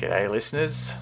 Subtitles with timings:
[0.00, 0.94] G'day, listeners.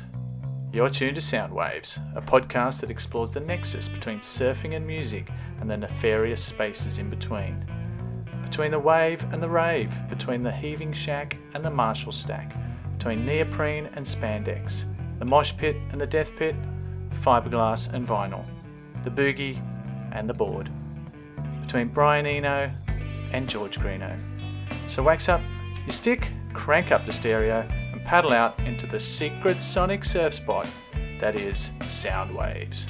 [0.73, 5.31] You're tuned to Soundwaves, a podcast that explores the nexus between surfing and music
[5.61, 7.65] and the nefarious spaces in between.
[8.43, 12.53] Between the wave and the rave, between the heaving shack and the Marshall stack,
[12.97, 14.83] between neoprene and spandex,
[15.21, 16.57] the mosh pit and the death pit,
[17.23, 18.45] fiberglass and vinyl,
[19.05, 19.63] the boogie
[20.11, 20.73] and the board,
[21.61, 22.69] between Brian Eno
[23.33, 24.19] and George Greenough.
[24.89, 25.41] So wax up
[25.87, 27.65] your stick, crank up the stereo,
[28.09, 30.67] paddle out into the secret sonic surf spot
[31.21, 32.87] that is Soundwaves.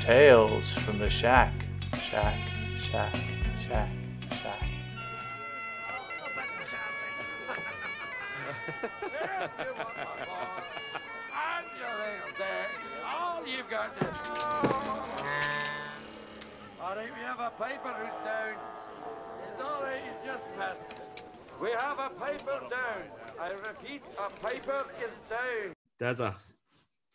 [0.00, 1.52] Tales from the shack,
[2.02, 2.36] shack,
[2.80, 3.14] shack,
[3.64, 3.88] shack,
[4.32, 4.64] shack.
[16.82, 18.56] All if you have a paper who's down,
[19.48, 20.80] it's all right, he's just passed.
[21.62, 23.25] We have a paper down.
[23.40, 25.74] I repeat, a paper is down.
[26.00, 26.52] Dazza.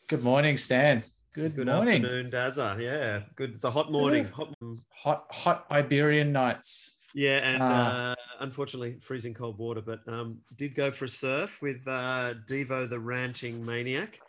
[0.08, 1.04] Good morning, Stan.
[1.34, 2.04] Good, Good morning.
[2.04, 2.80] afternoon, Dazza.
[2.80, 3.54] Yeah, good.
[3.56, 4.26] It's a hot morning.
[4.26, 4.54] Hot,
[4.92, 7.00] Hot, hot Iberian nights.
[7.14, 8.12] yeah, and Ah.
[8.12, 9.82] uh, unfortunately, freezing cold water.
[9.82, 14.20] But um, did go for a surf with uh, Devo, the ranching maniac,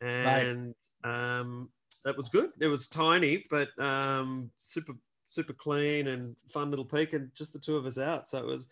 [0.00, 1.70] and um,
[2.04, 2.50] that was good.
[2.60, 4.92] It was tiny, but um, super,
[5.24, 8.28] super clean and fun little peak, and just the two of us out.
[8.28, 8.66] So it was,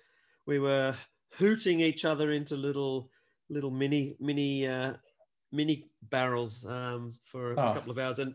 [0.47, 0.95] we were
[1.39, 3.11] hooting each other into little,
[3.49, 4.95] little mini, mini, uh,
[5.53, 7.75] mini barrels um, for a Oh.
[7.75, 8.35] couple of hours, and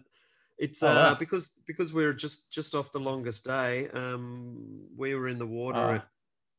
[0.58, 1.16] it's Oh, uh, wow.
[1.16, 3.90] because because we are just just off the longest day.
[3.90, 5.94] Um, we were in the water Ah.
[5.95, 6.08] at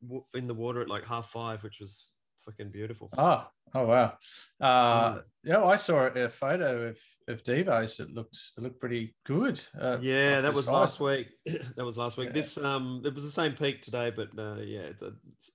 [0.02, 2.12] w- in the water at like half five, which was
[2.44, 3.08] fucking beautiful.
[3.18, 4.18] Oh, oh wow.
[4.60, 5.24] Uh, Mm.
[5.44, 8.00] yeah, I saw a photo of, of Devos.
[8.00, 9.60] It looked it looked pretty good.
[9.80, 11.28] Uh, Yeah, up that was last week.
[11.76, 12.32] that was last week.
[12.32, 15.50] This um, it was the same peak today, but uh, yeah, it's, a, it's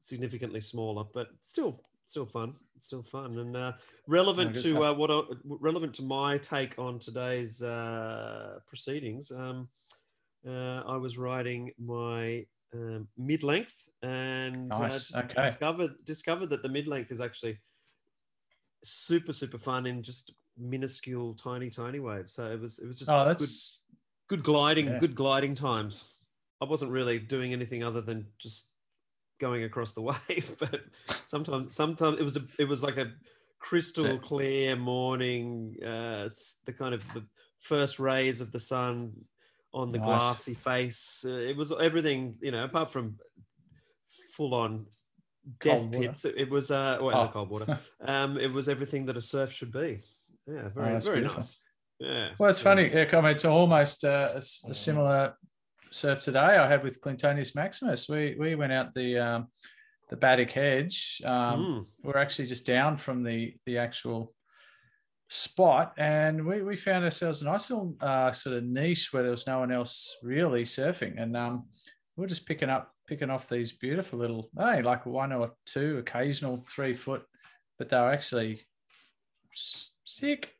[0.00, 2.54] significantly smaller, but still, still fun.
[2.78, 3.72] Still fun and uh,
[4.06, 9.30] relevant good to uh, what I, relevant to my take on today's uh, proceedings.
[9.32, 9.68] Um,
[10.46, 15.42] uh, I was riding my um, mid-length and uh, Nice, okay.
[15.42, 17.58] discovered discovered that the mid-length is actually
[18.84, 22.32] super super fun in just minuscule tiny tiny waves.
[22.32, 23.82] So it was it was just Oh, good that's
[24.28, 24.98] good gliding Yeah.
[24.98, 26.04] good gliding times
[26.60, 28.72] i wasn't really doing anything other than just
[29.38, 30.80] going across the wave but
[31.26, 33.12] sometimes sometimes it was a it was like a
[33.60, 36.28] crystal clear morning uh
[36.66, 37.24] the kind of the
[37.58, 39.12] first rays of the sun
[39.74, 40.06] on the Nice.
[40.06, 43.16] glassy face uh, it was everything you know apart from
[44.34, 44.86] full on
[45.60, 47.22] death Cold pits it, it was uh well, Oh.
[47.26, 49.98] the cold water um it was everything that a surf should be
[50.46, 51.38] yeah very Oh, very beautiful.
[51.38, 51.58] nice
[51.98, 52.48] yeah well.
[52.50, 52.64] It's yeah.
[52.64, 52.90] funny.
[52.92, 54.38] Yeah, I mean, it's almost uh, a,
[54.70, 55.34] a similar
[55.90, 58.08] surf today I had with Clintonius Maximus.
[58.08, 59.46] We we went out the um,
[60.08, 61.22] the Baddock Hedge.
[61.24, 61.86] Um, Mm.
[62.02, 64.34] We're actually just down from the the actual
[65.28, 69.32] spot, and we we found ourselves a nice little uh, sort of niche where there
[69.32, 71.66] was no one else really surfing, and um,
[72.16, 75.96] we we're just picking up picking off these beautiful little, hey, like one or two
[75.98, 77.24] occasional three foot,
[77.78, 78.66] but they were actually
[79.50, 80.52] sick.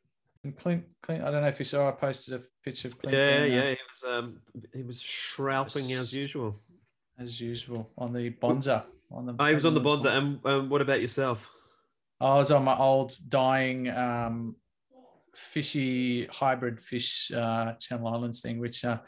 [0.43, 3.17] And Clint, Clint, I don't know if you saw, I posted a picture of Clint.
[3.17, 4.27] Yeah, yeah, he was um
[4.73, 6.55] he was shrouping as usual.
[7.17, 8.85] as usual on the Bonza.
[9.11, 10.09] On the Oh, he was on the Bonza.
[10.09, 10.17] Bonza.
[10.17, 11.49] And um, what about yourself?
[12.21, 14.55] I was on my old dying um,
[15.35, 18.99] fishy hybrid fish uh, Channel Islands thing, which uh,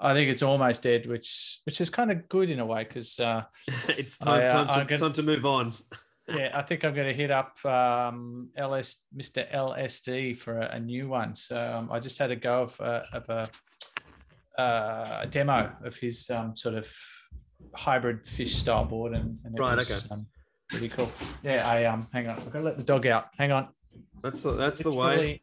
[0.00, 3.18] I think it's almost dead, which which is kind of good in a way because
[3.18, 3.42] uh,
[4.00, 5.72] it's time, I, uh, time, to, gonna- time to move on.
[6.36, 9.50] Yeah, I think I'm going to hit up um, LS Mr.
[9.52, 11.34] LSD for a, a new one.
[11.34, 15.96] So um, I just had a go of a, of a, uh, a demo of
[15.96, 16.92] his um, sort of
[17.74, 20.14] hybrid fish style board, and, and it Right, was okay.
[20.14, 20.26] um,
[20.68, 21.10] pretty cool.
[21.42, 23.28] Yeah, I um, hang on, I've got to let the dog out.
[23.38, 23.68] Hang on.
[24.22, 24.96] That's the, that's the way.
[24.96, 25.42] Literally-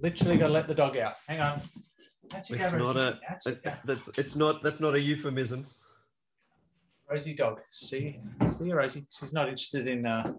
[0.00, 1.14] Literally got to let the dog out.
[1.28, 1.60] Hang on.
[2.48, 3.20] You It's not a.
[3.46, 5.64] It- That's it's not that's not a euphemism.
[7.12, 7.60] Rosie dog.
[7.68, 8.18] See,
[8.48, 9.06] see you, Rosie.
[9.10, 10.32] She's not interested in uh,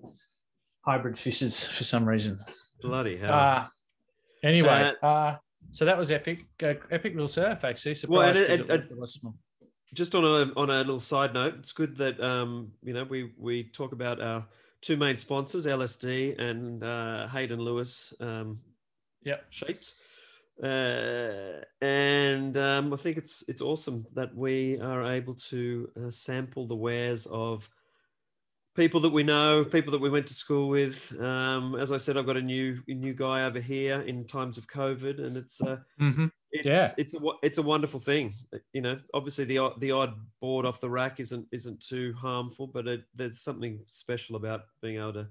[0.81, 2.39] hybrid fishes for some reason.
[2.81, 3.33] Bloody hell.
[3.33, 3.67] Uh,
[4.43, 5.35] anyway, uh,
[5.71, 6.45] so that was epic.
[6.61, 7.95] Uh, epic little surf, actually.
[8.07, 9.35] Well, Surprised it- it, it- was- small.
[9.93, 13.31] just on a on a little side note, it's good that um, you know we
[13.37, 14.45] we talk about our
[14.81, 18.59] two main sponsors, LSD and uh, Hayden Lewis um,
[19.23, 19.45] Yep.
[19.51, 19.95] shapes.
[20.61, 26.67] Uh, and um, I think it's it's awesome that we are able to uh, sample
[26.67, 27.69] the wares of
[28.75, 31.17] people that we know, people that we went to school with.
[31.19, 34.67] Um, as I said, I've got a new new guy over here in times of
[34.67, 36.31] COVID, and it's uh, Mhm.
[36.51, 36.93] it's Yeah.
[36.97, 38.33] it's a it's a wonderful thing.
[38.73, 42.67] You know, obviously the odd- the odd board off the rack isn't isn't too harmful,
[42.67, 45.29] but it, there's something special about being able to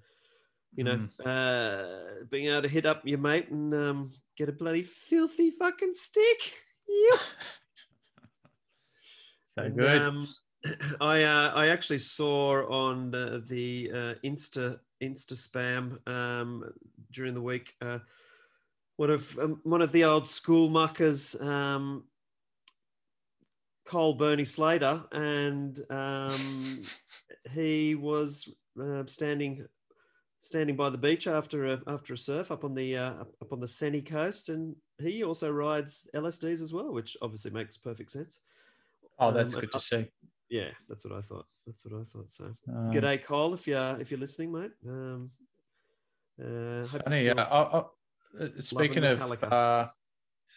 [0.75, 4.83] you know, uh, being able to hit up your mate and um, get a bloody
[4.83, 6.53] filthy fucking stick.
[6.89, 7.19] Yeah.
[9.47, 10.03] So And, good.
[10.03, 10.29] Um,
[11.01, 16.71] I uh, I actually saw on the, the uh, Insta Insta spam um,
[17.13, 18.01] during the week uh,
[18.97, 22.05] one of um, one of the old school muckers, um,
[23.85, 26.83] Cole Bernie Slater, and um,
[27.53, 28.49] he was
[28.81, 29.67] uh, standing
[30.43, 33.61] standing by the beach after a after a surf up on the uh, up on
[33.61, 38.41] the Senny coast, and he also rides LSDs as well, which obviously makes perfect sense.
[39.19, 40.09] oh, that's um, good to see.
[40.51, 41.47] Yeah, that's what I thought.
[41.67, 42.31] That's what I thought.
[42.31, 44.73] So, Um, g'day, Cole, if you're if you're listening, mate.
[44.87, 45.31] Um,
[46.39, 47.25] uh, It's funny.
[47.25, 49.89] you're Uh, I, I, uh, speaking of uh,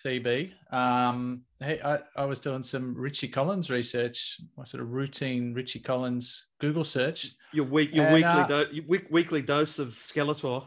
[0.03, 5.53] CB, um, hey, I, I was doing some Richie Collins research, my sort of routine
[5.53, 7.31] Richie Collins Google search.
[7.53, 10.65] your week, your and, weekly uh, do- your week, weekly dose of Skeletor.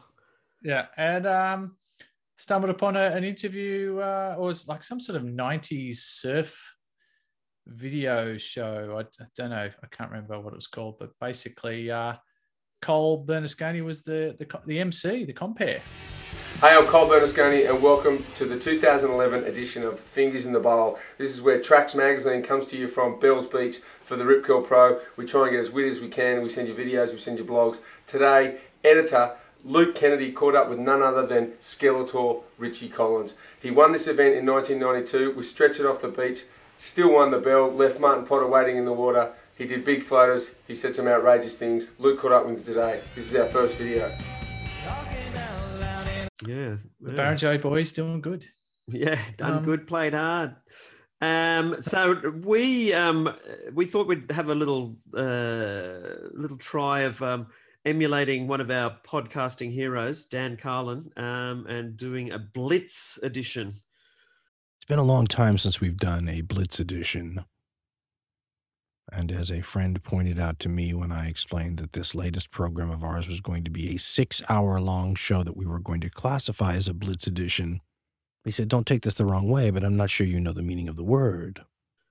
[0.63, 1.77] Yeah, and um,
[2.37, 3.99] stumbled upon a, an interview.
[3.99, 6.75] Uh, it was like some sort of '90s surf
[7.67, 8.97] video show.
[8.97, 9.71] I, I don't know.
[9.83, 12.15] I can't remember what it was called, but basically, uh,
[12.81, 15.81] Cole Bernasconi was the, the the MC, the compare.
[16.61, 20.99] Hey, I'm Cole Bernasconi, and welcome to the 2011 edition of Fingers in the Bowl.
[21.17, 24.63] This is where Tracks Magazine comes to you from Bells Beach for the Rip Curl
[24.63, 25.01] Pro.
[25.17, 26.43] We try and get as witty as we can.
[26.43, 27.79] We send you videos, we send you blogs.
[28.09, 33.35] Today, editor Luke Kennedy caught up with none other than Skeletor Richie Collins.
[33.63, 36.43] He won this event in 1992, was stretched it off the beach,
[36.77, 39.33] still won the bell, left Martin Potter waiting in the water.
[39.55, 41.91] He did big floaters, he said some outrageous things.
[42.01, 43.01] Luke caught up with him today.
[43.15, 44.13] This is our first video.
[46.47, 47.19] Yeah, The yeah.
[47.19, 48.47] Barrenjoey boys doing good.
[48.89, 50.57] Yeah, done Um, good, played hard.
[51.21, 53.35] Um, so we um,
[53.75, 57.49] we thought we'd have a little uh, little try of um,
[57.85, 63.69] emulating one of our podcasting heroes, Dan Carlin, um, and doing a Blitz edition.
[63.69, 67.45] It's been a long time since we've done a Blitz edition.
[69.13, 72.91] And as a friend pointed out to me when I explained that this latest program
[72.91, 76.01] of ours was going to be a six hour long show that we were going
[76.03, 77.81] to classify as a Blitz edition,
[78.45, 80.63] he said, Don't take this the wrong way, but I'm not sure you know the
[80.63, 81.63] meaning of the word.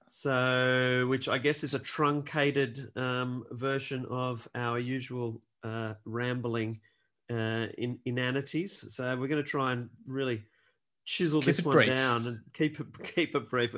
[0.10, 6.80] So, which I guess is a truncated um, version of our usual uh, rambling
[7.30, 8.86] uh, in, inanities.
[8.94, 10.44] So we're going to try and really
[11.04, 11.90] chisel Keep this one brief.
[11.90, 13.76] down and keep it keep it brief,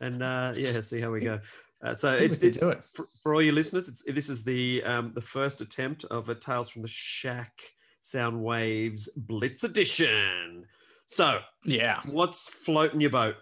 [0.00, 1.40] and uh, yeah, see how we go.
[1.84, 2.82] Uh, so I think we it, it- do it.
[2.94, 6.34] for, for all your listeners, it's, this is the um, the first attempt of a
[6.34, 7.52] Tales from the Shack
[8.00, 10.64] Sound Waves Blitz edition.
[11.06, 12.00] So, Yeah.
[12.06, 13.36] what's floating your boat?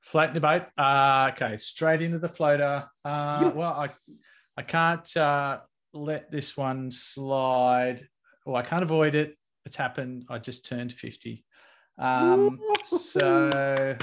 [0.00, 0.64] Floating your boat.
[0.76, 2.84] Uh, okay, straight into the floater.
[3.04, 3.48] Uh, Yeah.
[3.48, 3.88] Well, I,
[4.58, 5.60] I can't uh,
[5.94, 8.06] let this one slide.
[8.44, 9.36] Well, I can't avoid it.
[9.64, 10.26] It's happened.
[10.28, 11.44] I just turned 50.
[11.98, 13.96] Um, so,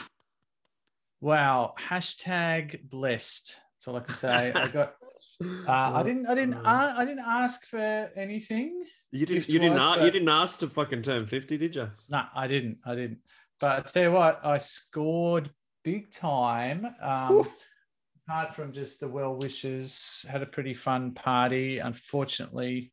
[1.21, 1.73] wow.
[1.79, 3.55] Hashtag blessed.
[3.75, 4.51] That's all I can say.
[4.53, 4.95] I got.
[5.41, 6.25] Uh, I didn't.
[6.27, 6.55] I didn't.
[6.55, 7.77] Uh, I didn't ask for
[8.17, 8.83] anything.
[9.11, 9.35] You didn't.
[9.39, 9.77] gift You didn't.
[9.77, 11.87] wise, a- you didn't ask to fucking turn fifty, did you?
[12.09, 12.79] No, I didn't.
[12.85, 13.19] I didn't.
[13.57, 15.49] But I tell you what, I scored
[15.85, 16.87] big time.
[17.01, 17.45] Um,
[18.27, 21.79] apart from just the well wishes, had a pretty fun party.
[21.79, 22.91] Unfortunately,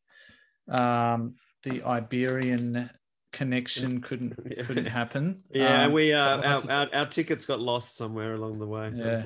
[0.68, 2.88] um, the Iberian
[3.36, 4.32] connection couldn't
[4.66, 5.42] couldn't happen.
[5.50, 8.90] Yeah, Um, we uh, our, to- our our tickets got lost somewhere along the way.
[8.94, 9.22] Yeah.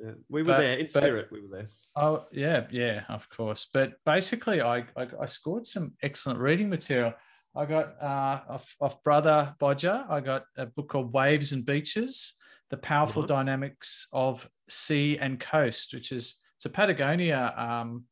[0.00, 1.28] Yeah, we were But- there in but- spirit.
[1.32, 1.68] We were there.
[1.96, 3.66] Oh yeah, yeah, of course.
[3.72, 7.12] But basically, I I, I scored some excellent reading material.
[7.56, 10.04] I got uh, off, off brother Bodger.
[10.08, 12.34] I got a book called Waves and Beaches:
[12.70, 13.28] The Powerful Nice.
[13.36, 18.04] Dynamics of Sea and Coast, which is it's a Patagonia um,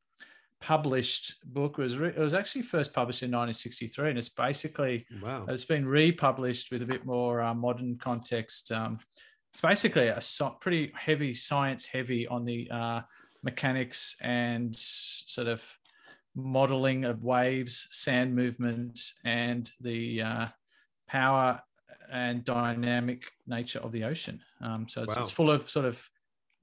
[0.60, 1.78] published book.
[1.78, 5.46] Was re- it was actually first published in 1963, and it's basically Wow.
[5.48, 8.72] it's been republished with a bit more uh, modern context.
[8.72, 8.98] Um,
[9.52, 13.00] it's basically a so- pretty heavy science heavy on the uh,
[13.42, 15.62] mechanics and sort of
[16.34, 20.46] modeling of waves, sand movement, and the uh,
[21.08, 21.60] power
[22.12, 24.40] and dynamic nature of the ocean.
[24.60, 25.22] Um, so it's, Wow.
[25.22, 26.08] it's full of sort of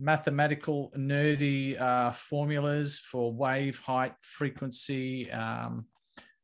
[0.04, 5.86] mathematical nerdy uh, formulas for wave height, frequency, um,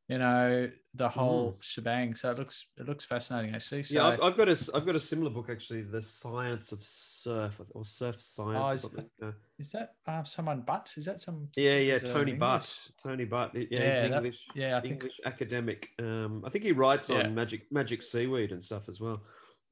[0.07, 2.15] you know, the whole shebang.
[2.15, 3.83] So it looks it looks fascinating actually.
[3.83, 6.79] So yeah, I've, I've got a I've got a similar book actually, The Science of
[6.81, 10.93] Surf or Surf Science Oh, is- is that um, someone Butt?
[10.97, 11.49] Is that some?
[11.57, 12.65] Yeah, yeah, Tony Butt.
[13.03, 13.51] Tony Butt.
[13.53, 14.47] Yeah, Yeah, he's that- an English.
[14.55, 15.89] yeah, I think- English academic.
[15.99, 17.17] Um, I think he writes Yeah.
[17.27, 19.21] on magic magic seaweed and stuff as well.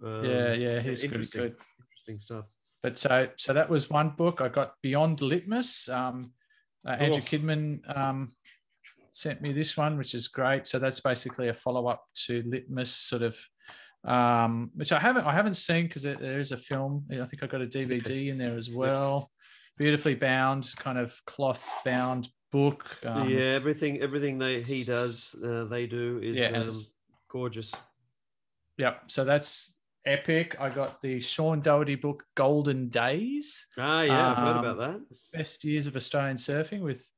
[0.03, 1.41] Um, Yeah, yeah, he's interesting.
[1.41, 1.55] good.
[1.79, 2.47] Interesting stuff.
[2.83, 4.41] But so so that was one book.
[4.41, 5.89] I got Beyond Litmus.
[5.89, 6.31] Um,
[6.87, 7.25] uh, Andrew Oh.
[7.25, 8.31] Kidman um,
[9.11, 10.67] sent me this one, which is great.
[10.67, 13.37] So that's basically a follow up to Litmus, sort of,
[14.05, 17.05] um, which I haven't I haven't seen because there, there is a film.
[17.11, 19.31] I think I got a DVD in there as well.
[19.77, 22.97] Beautifully bound, kind of cloth bound book.
[23.05, 26.69] Um, yeah, everything everything they he does, uh, they do is Yeah, um,
[27.29, 27.73] gorgeous.
[28.77, 29.03] Yep.
[29.07, 29.76] So that's
[30.07, 30.55] epic.
[30.59, 33.65] I got the Sean Doherty book, Golden Days.
[33.77, 35.01] Ah, yeah, I've heard Um, about that.
[35.33, 37.09] best years of Australian surfing with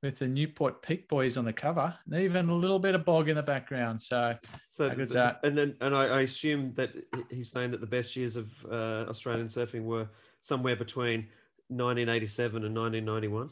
[0.00, 3.28] with the Newport Peak Boys on the cover, and even a little bit of bog
[3.28, 4.00] in the background.
[4.00, 4.36] So
[4.70, 5.40] So how good's that?
[5.42, 6.92] And then, and I, I assume that
[7.30, 10.08] he's saying that the best years of uh, Australian surfing were
[10.40, 11.26] somewhere between
[11.66, 13.48] 1987 and 1991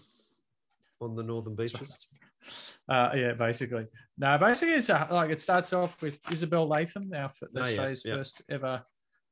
[1.01, 2.09] on the northern beaches.
[2.89, 3.87] Uh, yeah, basically.
[4.19, 8.03] No, basically it's a, like it starts off with Isabel Letham, our f- Oh, Australia's
[8.05, 8.17] yeah.
[8.17, 8.83] first ever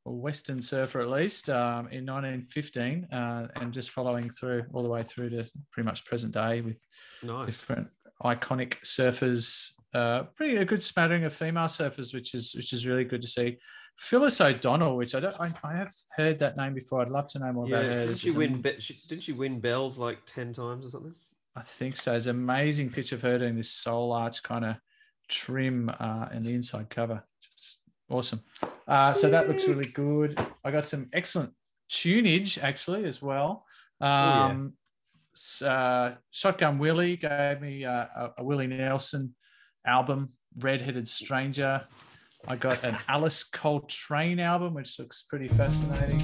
[0.07, 5.03] Western surfer, at least um, in 1915, uh, and just following through all the way
[5.03, 6.79] through to pretty much present day with
[7.23, 7.47] Nice.
[7.47, 7.89] different
[8.23, 9.73] iconic surfers.
[9.95, 13.29] Uh, pretty a good smattering of female surfers, which is which is really good to
[13.29, 13.57] see.
[13.97, 17.01] Phyllis O'Donnell, which I don't, I, I have heard that name before.
[17.01, 18.01] I'd love to know more Yeah, about her.
[18.07, 18.61] didn't she win?
[18.61, 21.15] Be- she, didn't she win bells like 10 times or something?
[21.57, 22.15] I think so.
[22.15, 24.77] It's an amazing picture of her doing this soul arch kind of
[25.29, 27.23] trim uh, in the inside cover.
[27.41, 28.43] Just awesome.
[28.87, 30.39] Uh, so that looks really good.
[30.65, 31.53] I got some excellent
[31.89, 33.65] tunage actually as well.
[34.01, 34.47] yeah.
[34.47, 34.75] Um,
[35.65, 39.35] uh, Shotgun Willie gave me uh, a, a Willie Nelson
[39.87, 41.87] album, Redheaded Stranger.
[42.47, 46.21] I got an Alice Coltrane album, which looks pretty fascinating.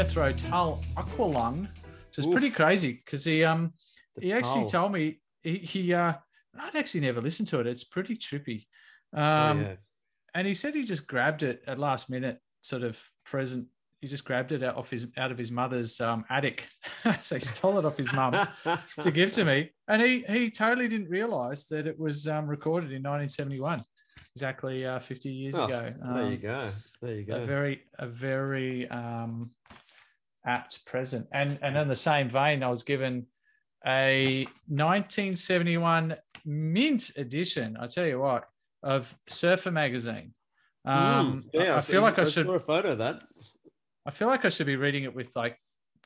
[0.00, 3.74] Jethro Tull Aqualung, which is pretty crazy because he um
[4.14, 6.14] The he actually told me he, he uh
[6.58, 7.66] I'd actually never listened to it.
[7.66, 8.64] It's pretty trippy.
[9.14, 9.74] Oh, Um, yeah.
[10.34, 13.68] and he said he just grabbed it at last minute, sort of present.
[14.00, 16.66] He just grabbed it out of his out of his mother's um, attic,
[17.20, 18.32] so he stole it off his mum
[19.02, 22.86] to give to me, and he he totally didn't realize that it was um, recorded
[22.92, 23.82] in 1971,
[24.34, 25.92] exactly uh, 50 years Oh, ago.
[26.14, 26.72] there you Um, go.
[27.02, 27.44] There you a go.
[27.44, 29.50] very a very um,
[30.46, 31.26] apt present.
[31.32, 33.26] And and in the same vein, I was given
[33.86, 37.76] a 1971 mint edition.
[37.80, 38.44] I tell you what,
[38.82, 40.34] of Surfer magazine.
[40.84, 42.46] Um, Mm, yeah, I, I feel like I I should.
[42.46, 43.22] saw a photo of that.
[44.06, 45.58] I feel like I should be reading it with like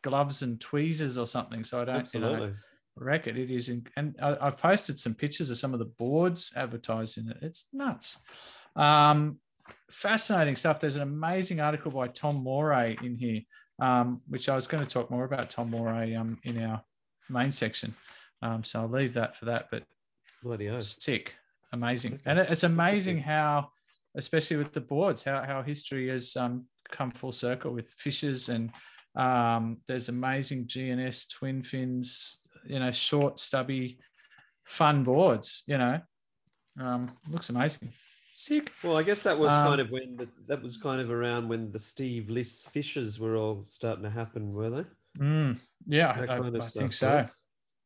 [0.02, 2.54] gloves and tweezers or something, so I don't you know, Absolutely.
[2.96, 3.38] wreck it.
[3.38, 7.18] It is, in, and I, I've posted some pictures of some of the boards advertised
[7.18, 7.36] in it.
[7.40, 8.18] It's nuts.
[8.74, 9.38] Um,
[9.90, 10.80] fascinating stuff.
[10.80, 13.42] There's an amazing article by Tom Morey in here,
[13.78, 16.82] um, which I was going to talk more about Tom Morey um, in our
[17.28, 17.94] main section.
[18.42, 19.66] Um, so I'll leave that for that.
[19.70, 19.84] But
[20.42, 20.84] Bloody oath.
[20.84, 21.34] sick,
[21.72, 23.70] amazing, and it's amazing how,
[24.14, 28.70] especially with the boards, how how history has um, come full circle with fishes and
[29.16, 33.98] um, there's amazing G&S twin fins, you know, short, stubby,
[34.64, 35.62] fun boards.
[35.66, 36.00] You know,
[36.80, 37.90] um, looks amazing,
[38.34, 38.70] sick.
[38.82, 41.48] Well, I guess that was Um, kind of when the, that was kind of around
[41.48, 44.84] when the Steve Lis fishes were all starting to happen, were they?
[45.18, 47.14] Mm, yeah, I, That I- I think so.
[47.14, 47.30] right?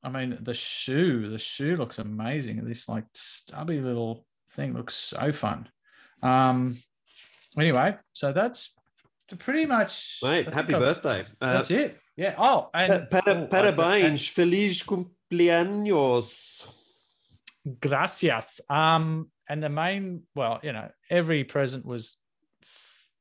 [0.02, 2.64] I mean, the shoe, the shoe looks amazing.
[2.64, 5.68] This like stubby little thing looks so fun.
[6.22, 6.78] Um,
[7.58, 8.74] anyway, so that's
[9.38, 10.18] pretty much.
[10.22, 11.20] Mate, happy I've- birthday.
[11.40, 11.98] Uh, That's it.
[12.16, 12.34] Yeah.
[12.38, 16.66] Oh, and Pa- oh, para, I- parabéns, feliz cumpleaños.
[17.80, 18.60] Gracias.
[18.70, 22.16] Um, and the main, well, you know, every present was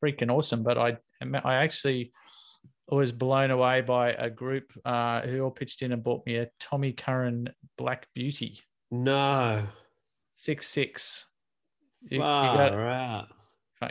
[0.04, 0.98] freaking awesome, but I,
[1.44, 2.12] I actually
[2.90, 6.50] was blown away by a group uh, who all pitched in and bought me a
[6.60, 8.60] Tommy Curren Black Beauty
[8.92, 9.64] No.
[10.36, 11.28] six six.
[12.10, 13.28] You- you Far got- out.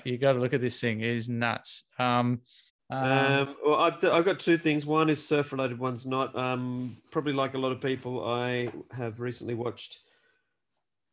[0.05, 1.85] You got to look at this thing; it is nuts.
[1.99, 2.41] Um,
[2.91, 4.85] um, Um, well, I've, I've got two things.
[4.85, 6.37] One is surf related, one's not.
[6.37, 9.99] Um, probably like a lot of people, I have recently watched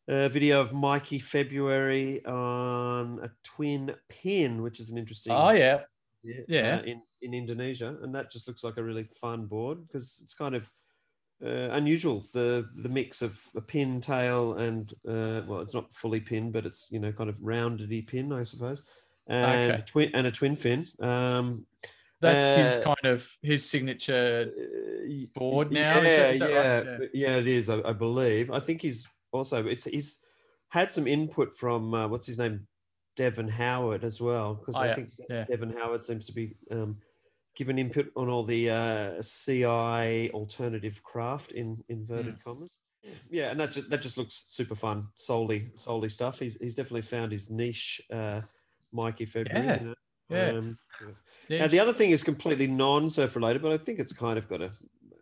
[0.08, 5.34] a video of Mikey February on a twin pin, which is an interesting.
[5.34, 5.82] oh yeah,
[6.24, 6.76] yeah, yeah.
[6.78, 10.34] uh, in in Indonesia, and that just looks like a really fun board because it's
[10.34, 10.70] kind of
[11.46, 16.20] uh, unusual the the mix of a pin tail and uh, well, it's not fully
[16.20, 18.82] pin, but it's you know kind of roundedy pin, I suppose,
[19.28, 19.84] and Okay.
[19.86, 20.86] twin and a twin fin.
[21.00, 21.66] Um,
[22.20, 24.52] that's his Uh, kind of his signature.
[24.58, 24.70] Uh,
[25.34, 26.86] board now, Yeah, that- is that yeah, right?
[26.86, 27.08] Yeah.
[27.14, 27.68] yeah, it is.
[27.70, 28.50] I, I believe.
[28.52, 30.20] I think he's also it's he's
[30.70, 32.68] had some input from uh, what's his name,
[33.16, 35.46] Devon Howard as well, because Oh, I yeah, think yeah.
[35.46, 36.98] Devon Howard seems to be um,
[37.56, 42.44] giving input on all the uh, CI alternative craft in inverted Mm.
[42.44, 42.78] commas.
[43.30, 45.08] Yeah, and that's that just looks super fun.
[45.16, 46.40] Solely, solely stuff.
[46.40, 48.42] He's he's definitely found his niche, uh,
[48.94, 49.66] Mikey February.
[49.68, 49.96] Yeah, you know?
[50.30, 50.50] Yeah.
[50.58, 50.78] Um,
[51.50, 51.60] yeah.
[51.60, 54.62] now, the other thing is completely non-surf related, but I think it's kind of got
[54.62, 54.72] a,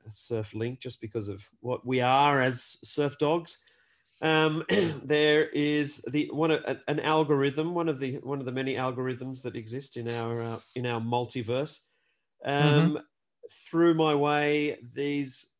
[0.07, 3.57] a surf link just because of what we are as surf dogs.
[4.21, 4.63] Um,
[5.03, 6.51] there is the one
[6.87, 10.59] an algorithm, one of the one of the many algorithms that exist in our uh,
[10.75, 11.79] in our multiverse.
[12.45, 12.99] Um,
[13.49, 15.55] Through my way, these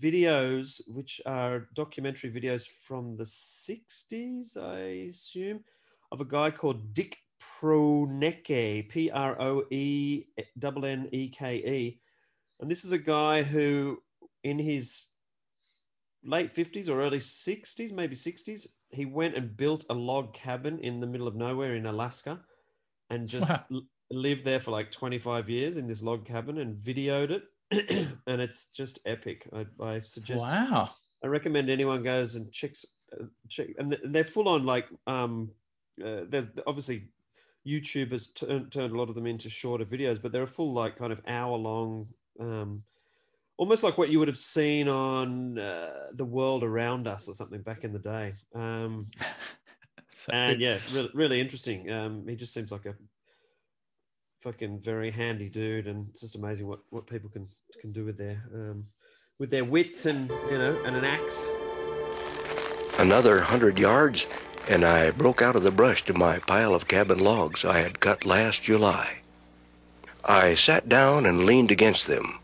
[0.00, 5.64] videos, which are documentary videos from the '60s, I assume,
[6.12, 10.24] of a guy called Dick Proenneke, P R O E
[10.62, 12.00] N N E K E.
[12.60, 14.02] And this is a guy who,
[14.42, 15.02] in his
[16.24, 21.00] late 50s or early 60s, maybe 60s, he went and built a log cabin in
[21.00, 22.40] the middle of nowhere in Alaska
[23.10, 23.64] and just Wow.
[23.72, 27.44] l- lived there for like 25 years in this log cabin and videoed it.
[28.26, 29.48] and it's just epic.
[29.52, 30.90] I, I suggest wow.
[31.24, 35.50] I recommend anyone goes and checks uh, check, and they're full on like um,
[36.04, 37.08] uh, they're obviously
[37.66, 40.72] YouTube has turned turned a lot of them into shorter videos, but they're a full
[40.74, 42.06] like kind of hour long,
[42.38, 42.82] um,
[43.56, 47.62] almost like what you would have seen on uh, the world around us or something
[47.62, 48.32] back in the day.
[48.54, 49.06] Um,
[50.14, 51.90] So and yeah, really, really interesting.
[51.90, 52.94] Um, he just seems like a
[54.40, 57.46] fucking very handy dude, and it's just amazing what what people can
[57.80, 58.84] can do with their um,
[59.40, 61.50] with their wits and you know and an axe.
[62.96, 64.26] Another hundred yards,
[64.68, 67.98] and I broke out of the brush to my pile of cabin logs I had
[67.98, 69.18] cut last July.
[70.24, 72.38] I sat down and leaned against them,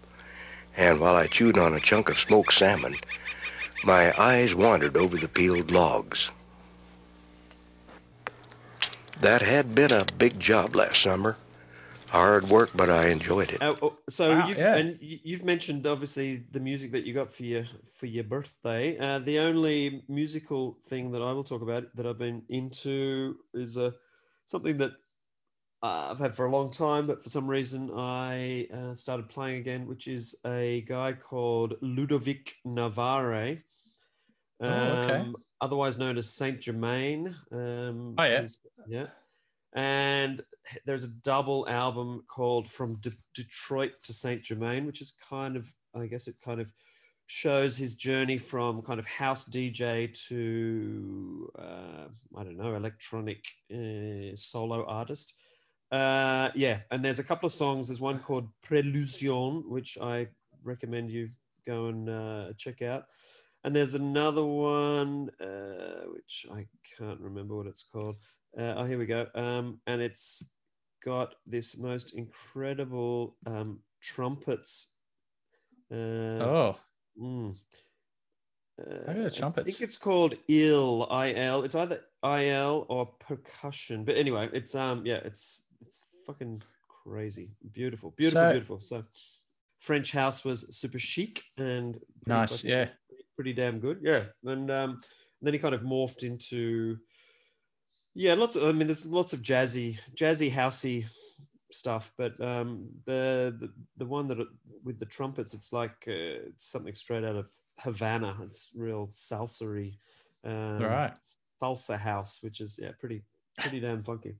[0.77, 2.95] and while I chewed on a chunk of smoked salmon,
[3.85, 6.31] my eyes wandered over the peeled logs.
[9.21, 11.37] That had been a big job last summer.
[12.09, 13.63] Hard work, but I enjoyed it.
[13.63, 13.75] Uh,
[14.09, 14.75] so Wow, you've yeah.
[14.75, 17.65] and you've mentioned obviously the music that you got for your
[17.95, 18.99] for your birthday.
[18.99, 23.77] Uh, the only musical thing that I will talk about that I've been into is
[23.77, 23.95] a
[24.47, 24.93] something that
[25.83, 29.61] uh, I've had for a long time, but for some reason I uh, started playing
[29.61, 33.59] again, which is a guy called Ludovic Navarre,
[34.61, 35.33] um, Oh, okay.
[35.61, 37.35] otherwise known as Saint Germain.
[37.51, 38.47] Um, Oh, yeah.
[38.87, 39.07] yeah.
[39.73, 40.43] And
[40.85, 45.73] there's a double album called From De- Detroit to Saint Germain, which is kind of,
[45.95, 46.71] I guess it kind of
[47.27, 54.35] shows his journey from kind of house DJ to, uh, I don't know, electronic uh,
[54.35, 55.35] solo artist.
[55.91, 57.89] Uh, yeah, and there's a couple of songs.
[57.89, 60.29] There's one called Prelusion, which I
[60.65, 61.29] recommend you
[61.67, 63.05] go and uh, check out.
[63.65, 68.17] And there's another one, uh, which I can't remember what it's called.
[68.57, 69.27] Uh, oh, here we go.
[69.35, 70.55] Um, and it's
[71.05, 74.95] got this most incredible um, trumpets.
[75.93, 75.97] Uh,
[76.41, 76.77] Oh,
[77.21, 77.57] mm.
[78.79, 79.67] How are the Uh, I trumpets?
[79.67, 81.63] think it's called il il.
[81.65, 84.05] It's either il or percussion.
[84.05, 88.81] But anyway, it's um yeah, it's it's fucking crazy, beautiful, beautiful, So- beautiful.
[88.81, 89.05] So
[89.79, 92.57] French house was super chic and pretty nice.
[92.59, 92.89] fucking- Yeah.
[93.37, 93.99] pretty damn good.
[94.03, 95.01] Yeah, and um,
[95.41, 96.99] then he kind of morphed into
[98.15, 98.57] yeah, lots.
[98.57, 101.07] Of, I mean, there's lots of jazzy, jazzy, housey
[101.73, 104.47] stuff, but um, the the the one that
[104.85, 108.37] with the trumpets, it's like uh, it's something straight out of Havana.
[108.43, 109.93] It's real salsa-y,
[110.45, 111.17] um, right.
[111.63, 113.23] salsa house, which is yeah, pretty
[113.59, 114.35] pretty damn funky.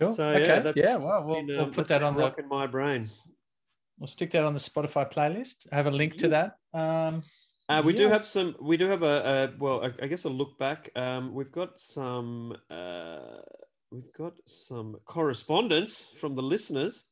[0.00, 0.12] Cool.
[0.12, 0.60] So, yeah, okay.
[0.60, 0.96] that's Yeah.
[0.96, 2.22] Well, we'll, Been, we'll um, put that been on the.
[2.22, 3.08] rocking my brain.
[3.98, 5.66] We'll stick that on the Spotify playlist.
[5.72, 6.56] I have a link to that.
[6.72, 7.22] Um,
[7.68, 8.56] Uh, we do have some.
[8.60, 10.90] We do have a, a well, I, I guess a look back.
[10.96, 12.56] Um, we've got some.
[12.70, 13.42] Uh,
[13.90, 17.04] we've got some correspondence from the listeners.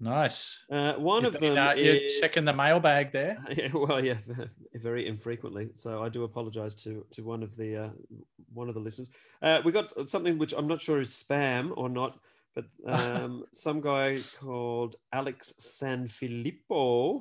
[0.00, 0.64] Nice.
[0.70, 3.38] Uh, one You've of them uh, you're checking the mailbag there.
[3.50, 4.16] yeah, well, yeah,
[4.74, 5.70] very infrequently.
[5.74, 7.90] So I do apologise to to one of the uh,
[8.52, 9.10] one of the listeners.
[9.42, 12.18] Uh, we got something which I'm not sure is spam or not,
[12.54, 17.20] but um, some guy called Alex Sanfilippo,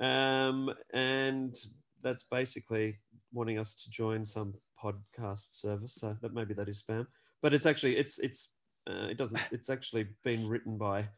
[0.00, 1.56] um, and
[2.02, 2.98] that's basically
[3.32, 5.94] wanting us to join some podcast service.
[5.94, 7.06] So that maybe that is spam,
[7.42, 8.50] but it's actually it's it's
[8.88, 9.40] uh, it doesn't.
[9.50, 11.08] It's actually been written by.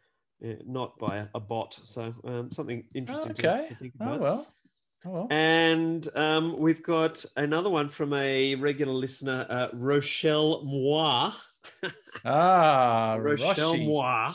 [0.45, 3.69] Uh, not by a, a bot, so um, something interesting to- okay.
[3.69, 4.21] to, think Oh about.
[4.21, 4.47] well.
[5.07, 5.27] Oh well.
[5.31, 11.31] And um, we've got another one from a regular listener, uh, Rochelle Moi.
[12.25, 13.87] Ah, Rochelle Roshi.
[13.87, 14.33] Moi.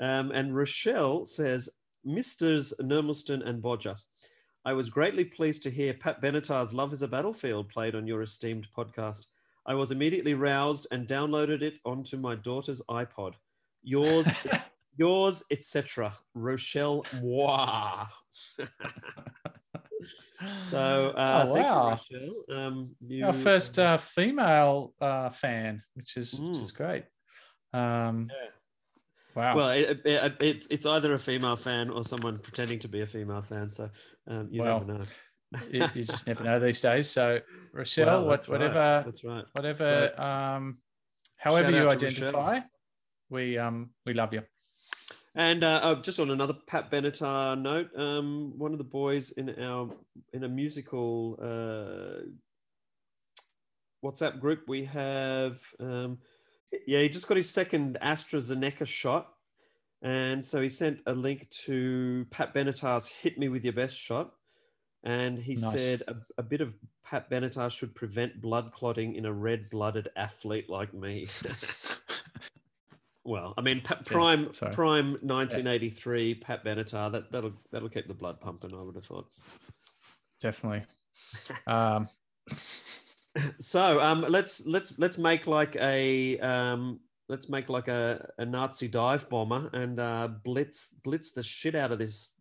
[0.00, 1.68] Um, and Rochelle says,
[2.04, 3.96] Misters Nermelston and Bodger,
[4.64, 8.22] I was greatly pleased to hear Pat Benatar's Love is a Battlefield played on your
[8.22, 9.26] esteemed podcast.
[9.66, 13.34] I was immediately roused and downloaded it onto my daughter's iPod.
[13.82, 14.28] Yours,
[14.96, 16.12] yours, etc.
[16.34, 18.04] Rochelle Moi.
[20.62, 21.84] so, uh, Oh, thank wow.
[22.10, 22.44] you, Rochelle.
[22.50, 26.62] Um, you, Our first uh, female uh, fan, which is which Mm.
[26.62, 27.04] is great.
[27.72, 28.50] Um, Yeah.
[29.34, 29.54] Wow.
[29.54, 33.06] Well, it, it, it's it's either a female fan or someone pretending to be a
[33.06, 33.70] female fan.
[33.70, 33.90] So
[34.26, 35.04] um, you Well, never know.
[35.70, 37.10] you, you just never know these days.
[37.10, 37.40] So,
[37.74, 38.60] Rochelle, Well, what, that's right.
[38.60, 39.44] whatever, That's right.
[39.52, 40.78] whatever, um,
[41.36, 42.08] however you to Rochelle.
[42.08, 42.60] identify,
[43.28, 44.42] we um we love you.
[45.36, 49.50] And uh, uh, just on another Pat Benatar note, um, one of the boys in
[49.62, 49.90] our
[50.32, 52.22] in a musical uh,
[54.02, 56.18] WhatsApp group, we have um,
[56.86, 59.28] yeah, he just got his second AstraZeneca shot,
[60.00, 64.32] and so he sent a link to Pat Benatar's "Hit Me with Your Best Shot,"
[65.04, 65.72] and he Nice.
[65.72, 70.70] said a, a bit of Pat Benatar should prevent blood clotting in a red-blooded athlete
[70.70, 71.26] like me.
[73.26, 74.72] Well, I mean, pa- prime sorry.
[74.72, 77.10] prime 1983 Pat Benatar.
[77.12, 78.74] That that'll that'll keep the blood pumping.
[78.76, 79.28] I would have thought.
[80.40, 80.84] Definitely.
[81.66, 82.08] Um,
[83.60, 88.88] So um, let's let's let's make like a um, let's make like a, a Nazi
[88.88, 92.32] dive bomber and uh, blitz blitz the shit out of this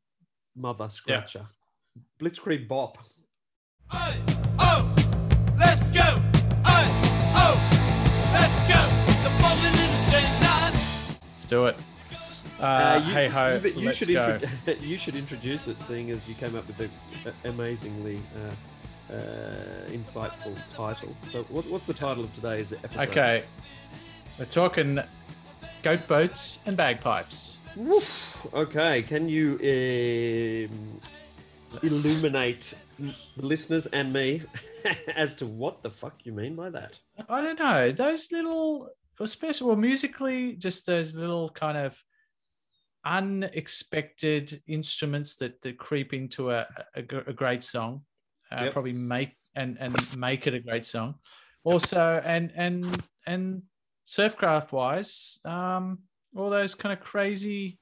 [0.55, 1.45] mother scratcher.
[2.19, 2.97] Blitzkrieg bop.
[3.91, 4.17] Aye,
[11.45, 11.77] let's do it.
[12.59, 14.39] Uh, you, hey ho, you, you should go.
[14.41, 16.89] intro- you should introduce it, seeing as you came up with the
[17.29, 21.15] uh, amazingly uh, uh, insightful title.
[21.29, 23.09] So, what, what's the title of today's episode?
[23.09, 23.43] Okay,
[24.39, 24.99] we're talking
[25.83, 27.59] goat boats and bagpipes.
[27.75, 28.47] Woof.
[28.53, 29.55] Okay, can you
[30.71, 31.01] um,
[31.83, 34.41] illuminate the listeners and me
[35.15, 36.99] as to what the fuck you mean by that?
[37.27, 42.01] I don't know those little, especially well musically, just those little kind of
[43.05, 48.01] unexpected instruments that that creep into a a, a great song,
[48.51, 48.73] uh, Yep.
[48.73, 51.15] probably make and and make it a great song.
[51.63, 53.63] Also, and and and
[54.07, 55.99] surfcraft wise, um,
[56.35, 57.79] all those kind of crazy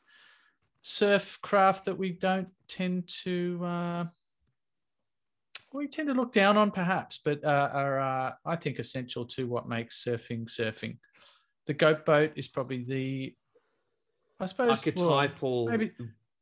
[0.82, 3.64] surf craft that we don't tend to.
[3.64, 4.06] Uh,
[5.74, 9.48] we tend to look down on perhaps, but uh, are uh, I think essential to
[9.48, 10.98] what makes surfing surfing.
[11.66, 13.36] The goat boat is probably the,
[14.40, 15.68] I suppose, well, Archetypal.
[15.68, 15.92] maybe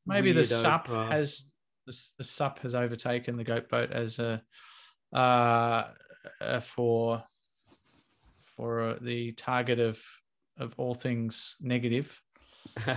[0.06, 1.14] maybe the sup craft.
[1.14, 1.52] has
[1.86, 4.42] the, the sup has overtaken the goat boat as a
[5.14, 5.88] uh,
[6.40, 7.24] uh, for
[8.56, 10.02] for uh, the target of
[10.58, 12.22] of all things negative.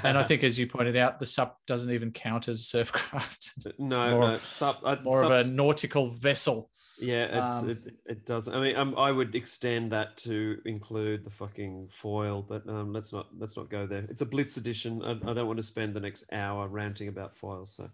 [0.05, 3.53] And I think, as you pointed out, the sup doesn't even count as surfcraft.
[3.57, 6.71] It's no, more, no, sup, uh, more of a nautical vessel.
[6.99, 8.49] Yeah, Um, it, it does.
[8.49, 13.13] I mean, um, I would extend that to include the fucking foil, but um, let's
[13.13, 14.07] not let's not go there.
[14.09, 15.03] It's a blitz edition.
[15.05, 17.75] I, I don't want to spend the next hour ranting about foils.
[17.75, 17.91] So,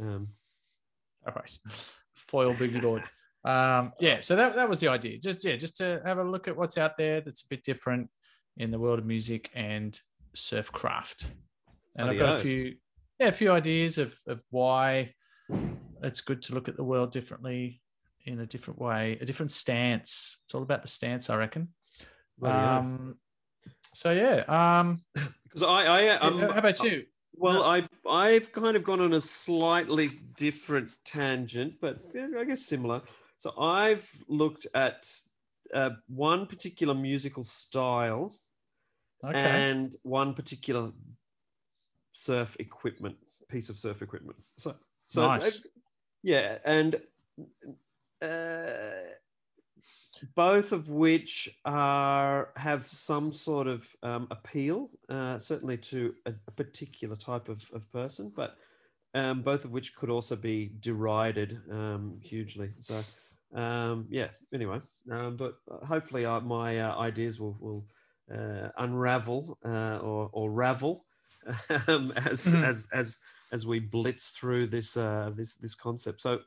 [0.00, 0.28] um,
[1.26, 1.58] All right.
[2.14, 3.02] Foil boogie board.
[3.44, 5.18] Um, yeah, so that, that was the idea.
[5.18, 8.08] Just yeah, just to have a look at what's out there that's a bit different
[8.56, 10.00] in the world of music and
[10.34, 11.30] surf craft.
[11.96, 12.76] And I've got a few
[13.18, 15.14] yeah, a few ideas of of why
[16.02, 17.80] it's good to look at the world differently
[18.24, 20.38] in a different way, a different stance.
[20.44, 21.68] It's all about the stance, I reckon.
[22.42, 23.16] Um,
[23.94, 27.04] so yeah, um, because I, I um, how about you?
[27.34, 33.02] Well, I I've kind of gone on a slightly different tangent, but I guess similar.
[33.38, 35.08] So I've looked at
[35.72, 38.34] uh, one particular musical style
[39.24, 39.38] Okay.
[39.38, 40.90] and one particular
[42.12, 43.16] surf equipment,
[43.48, 44.38] piece of surf equipment.
[44.56, 44.74] So,
[45.06, 45.66] so uh, Nice.
[46.22, 47.00] yeah, and
[48.22, 49.14] uh,
[50.34, 56.50] both of which are have some sort of um, appeal, uh, certainly to a, a
[56.50, 58.56] particular type of, of person, but
[59.14, 62.72] um, both of which could also be derided um, hugely.
[62.78, 63.02] So,
[63.54, 64.28] um, yeah.
[64.52, 65.54] Anyway, um, but
[65.86, 67.86] hopefully, uh, my uh, ideas will will
[68.34, 71.06] uh, unravel uh, or or ravel
[71.88, 72.64] um, as Mhm.
[72.64, 73.18] as as
[73.52, 76.20] as we blitz through this uh, this this concept.
[76.20, 76.40] So,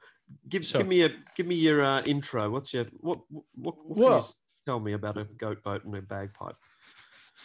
[0.49, 0.81] give Sure.
[0.81, 2.49] give me a give me your uh, intro.
[2.49, 3.19] What's your what
[3.55, 4.23] what, what can you
[4.65, 6.55] tell me about a goat boat and a bagpipe?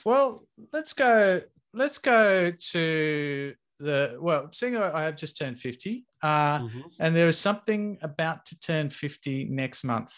[0.04, 1.40] Well, let's go.
[1.72, 4.48] Let's go to the well.
[4.52, 6.82] Seeing I have just turned fifty, uh, Mhm.
[7.00, 10.12] and there is something about to turn fifty next month.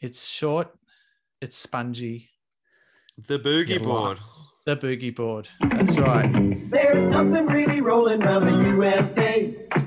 [0.00, 0.68] It's short,
[1.40, 2.28] it's spongy.
[3.28, 4.18] The boogie You li- board.
[4.66, 5.48] the boogie board.
[5.60, 6.30] That's right.
[6.70, 9.31] There's something really rolling around the USA.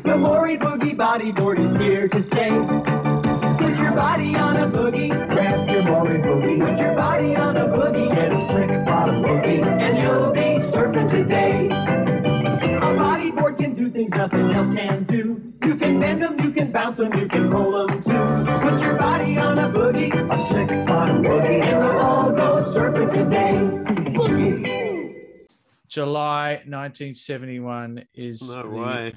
[0.06, 2.50] The Morey Boogie Bodyboard is here to stay.
[2.50, 6.60] Put your body on a boogie, grab your Morey Boogie.
[6.60, 11.10] Put your body on a boogie, get a slick bottom boogie, and you'll be surfing
[11.10, 11.66] today.
[11.66, 15.54] A bodyboard can do things nothing else can do.
[15.66, 18.70] You can bend them, you can bounce them, you can roll them too.
[18.70, 23.12] Put your body on a boogie, a slick bottom boogie, and we'll all go surfing
[23.12, 24.14] today.
[24.14, 25.46] Boogie.
[25.88, 29.14] July 1971 is No the way.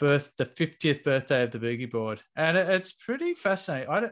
[0.00, 3.90] Birth, the 50th birthday of the boogie board, and it- it's pretty fascinating.
[3.90, 4.10] I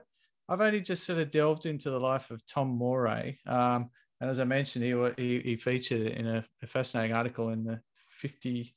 [0.51, 4.40] I've only just sort of delved into the life of Tom Morey, um, and as
[4.40, 8.74] I mentioned, he he, he featured in a, a fascinating article in the 50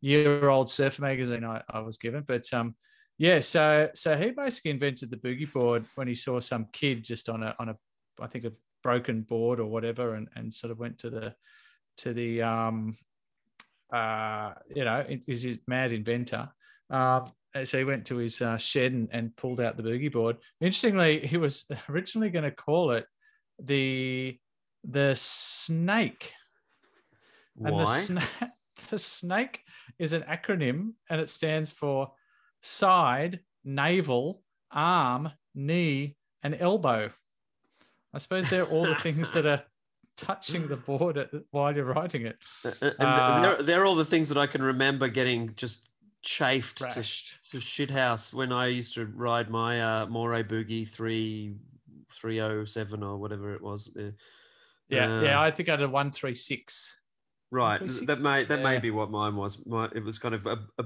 [0.00, 2.24] year old surf magazine I, I was given.
[2.26, 2.76] But um,
[3.18, 7.28] yeah, so so he basically invented the boogie board when he saw some kid just
[7.28, 7.76] on a on a
[8.20, 11.34] I think a broken board or whatever, and and sort of went to the
[11.98, 12.96] to the um
[13.94, 16.48] uh you know is his mad inventor.
[16.90, 17.24] Um,
[17.62, 20.38] so he went to his uh, shed and, and pulled out the boogie board.
[20.60, 23.06] Interestingly, he was originally going to call it
[23.62, 24.38] the
[24.82, 26.32] the snake.
[27.64, 27.98] And the, Why?
[27.98, 28.50] sna-
[28.90, 29.60] the snake
[29.98, 32.12] is an acronym and it stands for
[32.62, 37.10] side, navel, arm, knee, and elbow.
[38.12, 39.62] I suppose they're all the things that are
[40.16, 42.36] touching the board at, while you're writing it.
[42.80, 45.88] And Uh, they're, they're all the things that I can remember getting just
[46.22, 47.50] chafed to, sh- Thrashed.
[47.52, 51.54] to shithouse when I used to ride my uh, Morey Boogie 3
[52.10, 53.94] 307 or whatever it was.
[53.98, 54.10] Uh,
[54.88, 55.38] Yeah, yeah.
[55.40, 57.00] uh, I think I did one three six.
[57.50, 57.78] right.
[57.78, 58.06] 360?
[58.06, 59.64] That may that may be what mine was.
[59.66, 60.84] My, it was kind of a, a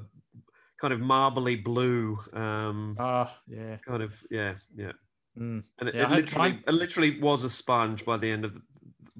[0.80, 2.18] kind of marbly blue.
[2.32, 3.76] Um, Oh yeah.
[3.86, 4.92] kind of yeah yeah.
[5.38, 5.62] Mm.
[5.78, 8.62] And it, Yeah, it literally it literally was a sponge by the end of the.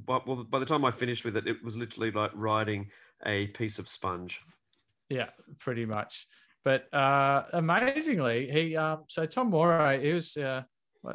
[0.09, 2.91] But well, by the time I finished with it, it was literally like riding
[3.27, 4.41] a piece of sponge.
[5.11, 6.27] Yeah, pretty much.
[6.65, 10.63] But uh, amazingly, he um, so Tom Morey, he was uh,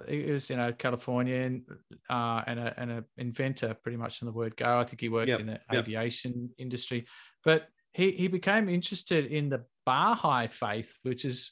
[0.07, 1.65] he was you know Californian
[2.07, 4.77] uh, and a and an inventor pretty much from the word go.
[4.77, 5.83] I think he worked Yep, in the yep.
[5.83, 7.07] aviation industry,
[7.43, 11.51] but he he became interested in the Baha'i faith, which is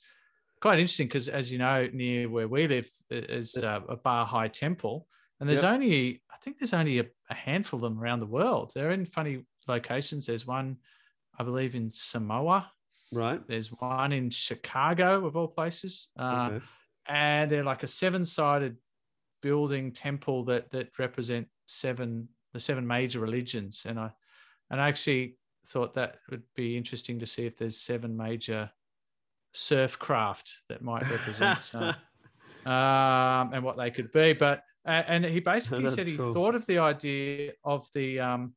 [0.62, 5.08] quite interesting because as you know, near where we live is uh, a Baha'i temple,
[5.42, 5.74] and there's Yep.
[5.74, 8.72] only I think there's only a, a handful of them around the world.
[8.74, 10.26] They're in funny locations.
[10.26, 10.78] There's one,
[11.38, 12.72] I believe, in Samoa.
[13.12, 13.46] Right.
[13.48, 16.66] There's one in Chicago, of all places, uh, Okay.
[17.08, 18.78] and they're like a seven-sided
[19.42, 23.86] building temple that that represent seven the seven major religions.
[23.86, 24.12] And I
[24.70, 28.72] and I actually thought that would be interesting to see if there's seven major
[29.54, 31.94] surf craft that might represent uh,
[32.70, 34.34] um, and what they could be.
[34.34, 36.34] But and he basically said he cool.
[36.34, 38.20] thought of the idea of the.
[38.20, 38.54] Um,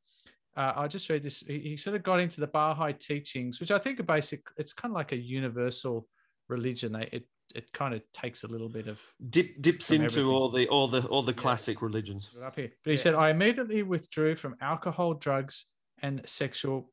[0.57, 1.41] uh, I just read this.
[1.41, 4.43] He, he sort of got into the Baha'i teachings, which I think are basic.
[4.57, 6.07] It's kind of like a universal
[6.49, 6.93] religion.
[6.93, 10.27] They, it it kind of takes a little bit of Dip, dips into everything.
[10.27, 12.31] all the all the all the classic religions.
[12.43, 12.71] Up here.
[12.85, 15.67] But he said, I immediately withdrew from alcohol, drugs,
[16.03, 16.91] and sexual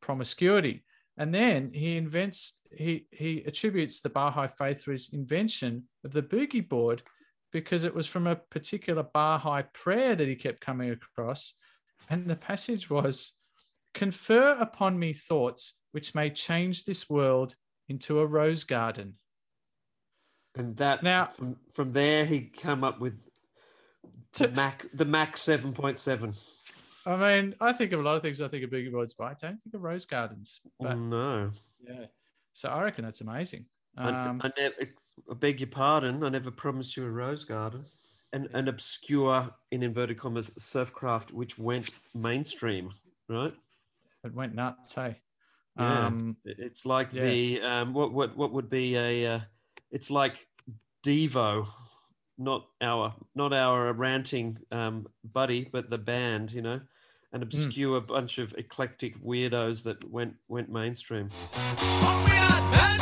[0.00, 0.84] promiscuity.
[1.16, 6.22] And then he invents, he he attributes the Baha'i faith for his invention of the
[6.22, 7.02] boogie board
[7.52, 11.54] because it was from a particular Baha'i prayer that he kept coming across.
[12.08, 13.32] And the passage was,
[13.94, 17.54] Confer upon me thoughts which may change this world
[17.88, 19.14] into a rose garden.
[20.54, 23.28] And that Now- from, from there he come up with
[24.32, 26.32] the To- Mach the Mach seven point seven.
[27.04, 29.24] I mean, I think of a lot of things I think of boogie boards, but
[29.24, 30.60] I don't think of rose gardens.
[30.80, 31.50] But No,
[31.86, 32.06] Yeah.
[32.54, 33.66] So I reckon that's amazing.
[33.96, 34.74] I, Um, I never.
[35.30, 36.24] I beg your pardon.
[36.24, 37.84] I never promised you a rose garden.
[38.32, 42.88] An, an obscure, in inverted commas, surfcraft which went mainstream,
[43.28, 43.52] right?
[44.24, 45.20] it went nuts, hey.
[45.76, 46.06] Yeah.
[46.06, 47.22] Um, It's like Yeah.
[47.24, 49.40] the um, what what what would be a uh,
[49.90, 50.46] it's like
[51.04, 51.66] Devo,
[52.38, 57.36] not our not our ranting um, buddy, but the band, you know, Hmm.
[57.36, 61.28] an obscure bunch of eclectic weirdos that went went mainstream.
[61.54, 62.98] Oh,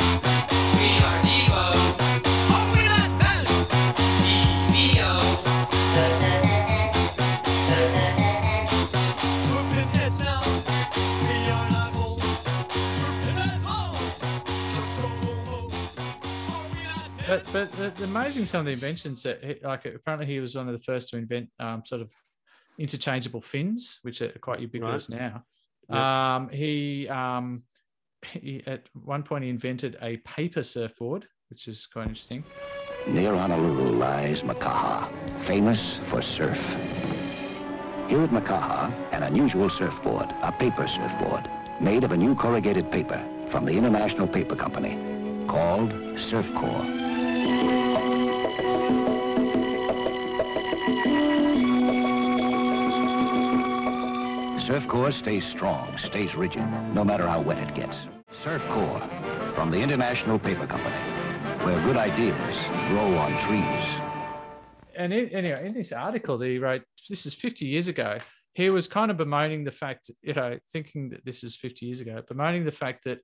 [17.31, 20.55] but but the, the amazing some of the inventions that he, like apparently he was
[20.55, 22.11] one of the first to invent um, sort of
[22.77, 25.43] interchangeable fins, which are quite ubiquitous now.
[25.89, 27.63] Um, he um,
[28.25, 32.43] he at one point he invented a paper surfboard, which is quite interesting.
[33.07, 35.11] Near Honolulu lies Makaha,
[35.45, 36.59] famous for surf.
[38.07, 43.23] Here at Makaha, an unusual surfboard, a paper surfboard, made of a new corrugated paper
[43.49, 44.97] from the International Paper Company,
[45.47, 47.00] called Surfcore.
[54.71, 58.07] Surfcore stays strong, stays rigid, no matter how wet it gets.
[58.41, 60.95] Surfcore, from the International Paper Company,
[61.65, 62.57] where good ideas
[62.87, 64.01] grow on trees.
[64.95, 68.19] and in, anyway, in this article that he wrote, this is 50 years ago.
[68.53, 71.99] He was kind of bemoaning the fact, you know, thinking that this is 50 years
[71.99, 73.19] ago, bemoaning the fact that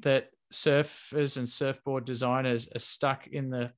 [0.00, 3.70] that surfers and surfboard designers are stuck in the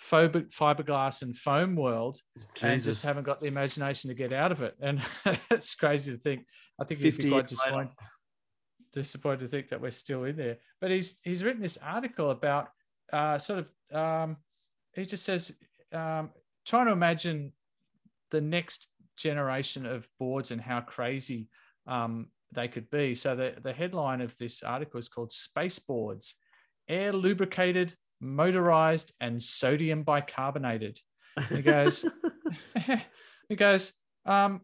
[0.00, 2.20] fiberglass and foam world
[2.62, 4.74] and just haven't got the imagination to get out of it.
[4.80, 5.00] And
[5.50, 6.44] it's crazy to think.
[6.80, 7.92] I think he'd 50 be quite disappointed,
[8.92, 10.58] disappointed to think that we're still in there.
[10.80, 12.68] But he's he's written this article about
[13.12, 14.36] uh, sort of um,
[14.94, 15.56] he just says
[15.92, 16.30] um,
[16.66, 17.52] trying to imagine
[18.30, 21.48] the next generation of boards and how crazy
[21.86, 23.14] um, they could be.
[23.14, 26.36] So the, the headline of this article is called Space Boards,
[26.88, 30.98] Air Lubricated, Motorized, and Sodium Bicarbonated.
[31.48, 32.04] He goes,
[33.48, 33.92] he goes,
[34.26, 34.62] um,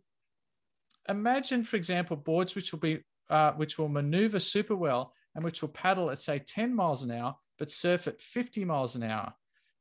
[1.08, 5.62] imagine, for example, boards which will be uh, which will maneuver super well and which
[5.62, 9.32] will paddle at say 10 miles an hour, but surf at 50 miles an hour.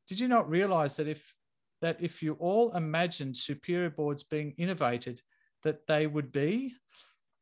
[0.07, 1.33] Did you not realize that if
[1.81, 5.21] that if you all imagined superior boards being innovated,
[5.63, 6.73] that they would be?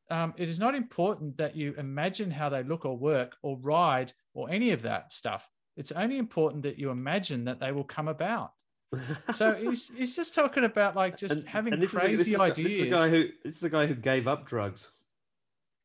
[0.09, 4.11] Um, it is not important that you imagine how they look or work or ride
[4.33, 5.47] or any of that stuff.
[5.77, 8.51] It's only important that you imagine that they will come about.
[9.33, 12.43] So he's, he's just talking about like just having this crazy is, this is, the-
[12.43, 12.71] ideas.
[12.71, 14.89] This is the guy who this is the guy who gave up drugs.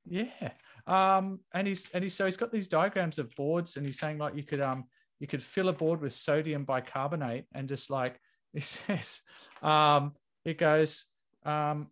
[0.04, 0.50] Yeah.
[0.88, 4.18] Um, and he's and he's so he's got these diagrams of boards, and he's saying
[4.18, 4.86] like you could um
[5.20, 8.20] you could fill a board with sodium bicarbonate and just like
[8.52, 9.20] he says,
[9.62, 11.04] um, it goes
[11.46, 11.88] um,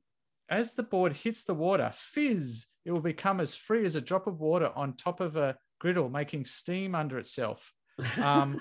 [0.48, 4.26] as the board hits the water, fizz, it will become as free as a drop
[4.26, 7.72] of water on top of a griddle, making steam under itself.
[8.20, 8.60] Um,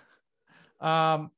[0.80, 1.30] um,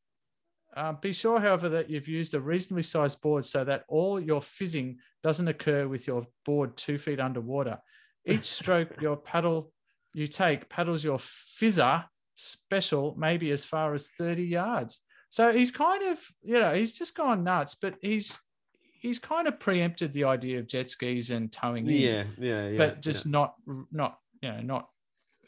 [0.74, 4.40] uh, be sure, however, that you've used a reasonably sized board so that all your
[4.40, 7.78] fizzing doesn't occur with your board two feet underwater.
[8.24, 9.72] Each stroke your paddle
[10.14, 15.00] you take paddles your fizzer special maybe as far as 30 yards.
[15.30, 18.38] So he's kind of, you know, he's just gone nuts, but he's
[19.00, 22.78] he's kind of preempted the idea of jet skis and towing in Yeah, yeah, yeah.
[22.78, 23.54] but just not
[23.90, 24.88] not you know not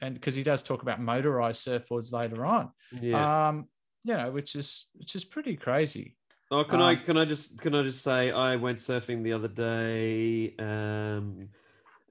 [0.05, 2.71] and because he does talk about motorized surfboards later on.
[3.01, 3.49] Yeah.
[3.49, 3.69] um
[4.05, 6.17] you know which is which is pretty crazy.
[6.51, 9.33] Oh, can I Um, can I just can I just say I went surfing the
[9.33, 11.49] other day um,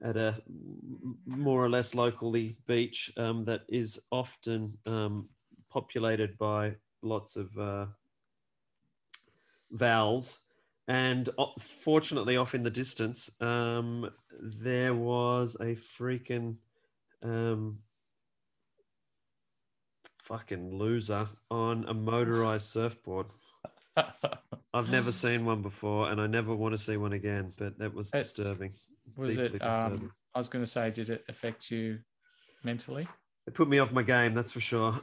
[0.02, 0.34] at a
[1.24, 5.28] more or less locally beach um, that is often um,
[5.70, 7.86] populated by lots of uh,
[9.70, 10.42] vowels,
[10.88, 11.30] and
[11.60, 16.56] fortunately, off in the distance, um, there was a freaking
[17.22, 17.78] um,
[20.24, 23.26] fucking loser on a motorized surfboard.
[24.74, 27.50] I've never seen one before, and I never want to see one again.
[27.58, 28.72] But that was It- disturbing.
[29.16, 29.98] was Deeply it disturbing.
[30.00, 31.98] um i was going to say did it affect you
[32.64, 33.06] mentally
[33.46, 34.34] It put me off my game.
[34.34, 34.98] That's for sure.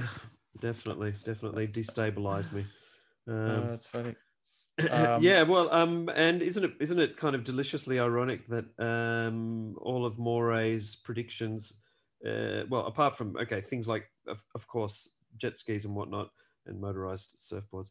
[0.60, 2.64] definitely, definitely destabilized me.
[3.28, 4.14] oh, Um, that's funny
[4.90, 9.76] Um, yeah, well, um, and isn't it isn't it kind of deliciously ironic that um,
[9.78, 11.74] all of Morey's predictions,
[12.26, 16.30] uh, well, apart from okay things like of, of course jet skis and whatnot
[16.66, 17.90] and motorized surfboards,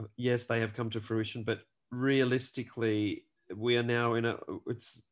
[0.00, 1.60] uh, yes, they have come to fruition, but
[1.90, 4.36] realistically, we are now in a
[4.66, 5.04] it's.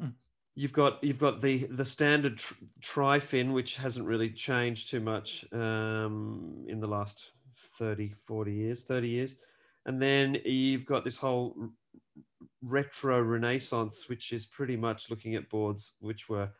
[0.00, 0.14] Mm.
[0.56, 5.44] You've got you've got the the standard tr- tri-fin, which hasn't really changed too much
[5.52, 7.32] um, in the last
[7.78, 9.36] 30, 40 years, 30 years.
[9.86, 11.70] And then you've got this whole
[12.62, 16.50] retro renaissance, which is pretty much looking at boards which were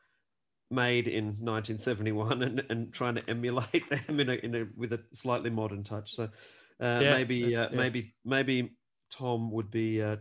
[0.70, 5.00] made in 1971 and, and trying to emulate them in a, in a with a
[5.12, 6.12] slightly modern touch.
[6.12, 7.76] So uh, Yeah, maybe uh, yeah.
[7.76, 8.76] maybe maybe
[9.10, 10.02] Tom would be.
[10.02, 10.16] Uh,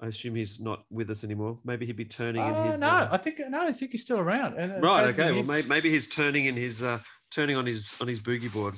[0.00, 1.60] I assume he's not with us anymore.
[1.64, 2.80] Maybe he'd be turning in oh, his.
[2.80, 5.06] no uh, i think no i think he's still around and right.
[5.10, 5.30] Okay.
[5.30, 6.98] Well, maybe, maybe he's turning in his uh,
[7.30, 8.74] turning on his on his boogie board.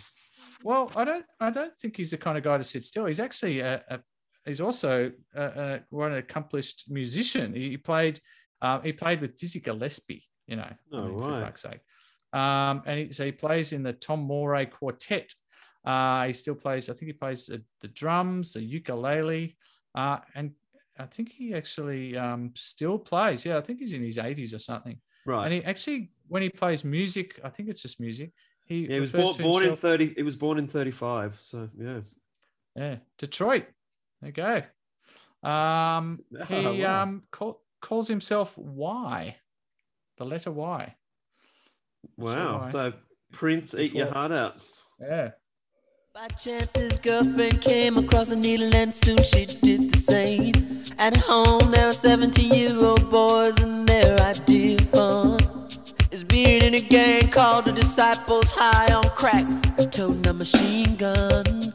[0.62, 1.26] Well, I don't.
[1.40, 3.04] I don't think he's the kind of guy to sit still.
[3.06, 3.82] He's actually a.
[3.88, 4.00] a
[4.46, 7.54] he's also a, a, quite an accomplished musician.
[7.54, 8.18] He, he played.
[8.62, 10.24] Um, he played with Dizzy Gillespie.
[10.46, 11.80] You know, I Oh, mean, for fuck's sake.
[12.32, 15.32] Um, and he, so he plays in the Tom Morey Quartet.
[15.84, 16.88] Uh, he still plays.
[16.90, 19.56] I think he plays the, the drums, the ukulele,
[19.94, 20.52] uh, and
[20.98, 23.44] I think he actually um, still plays.
[23.46, 24.98] Yeah, I think he's in his eighties or something.
[25.26, 25.44] Right.
[25.44, 28.32] And he actually, when he plays music, I think it's just music.
[28.66, 30.14] He, yeah, he was born, born in thirty.
[30.16, 31.34] He was born in thirty-five.
[31.34, 32.00] So yeah.
[32.74, 33.66] yeah, Detroit.
[34.22, 34.32] There you
[35.42, 35.48] go.
[35.48, 37.02] Um, he Oh, wow.
[37.02, 39.36] um call, calls himself Y,
[40.16, 40.94] the letter Y.
[42.16, 42.60] Wow.
[42.60, 42.70] why.
[42.70, 42.92] So
[43.32, 44.56] Prince, eat your heart out.
[45.00, 45.30] Yeah.
[46.14, 50.84] By chance, his girlfriend came across a needle, and soon she did the same.
[50.96, 55.68] At home, there were 17 year old boys, and their idea of fun
[56.12, 59.44] is being in a gang called the Disciples High on Crack,
[59.90, 61.72] toting a machine gun.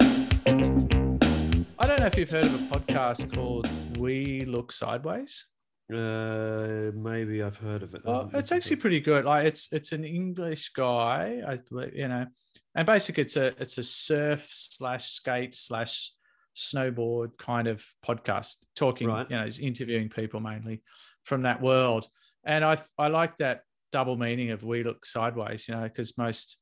[1.78, 5.48] I don't know if you've heard of a podcast called We Look Sideways.
[5.92, 8.04] Uh, maybe I've heard of it.
[8.06, 9.26] Well, it's actually pretty good.
[9.26, 12.28] Like it's it's an English guy, I believe, you know,
[12.76, 16.14] and basically it's a it's a surf slash skate slash
[16.56, 19.30] snowboard kind of podcast, talking, Right.
[19.30, 20.84] you know, he's interviewing people mainly
[21.24, 22.08] from that world,
[22.44, 23.62] and I I like that
[23.92, 26.62] double meaning of we look sideways, you know, because most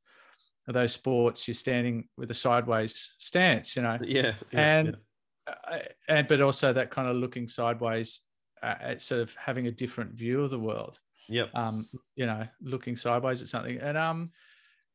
[0.70, 3.98] of those sports you're standing with a sideways stance, you know.
[4.02, 4.34] Yeah.
[4.52, 4.98] yeah, and
[5.48, 5.54] yeah.
[5.70, 8.22] uh, and but also that kind of looking sideways,
[8.64, 11.00] at sort of having a different view of the world
[11.30, 11.50] Yep.
[11.56, 13.80] um, you know, looking sideways at something.
[13.80, 14.32] And um,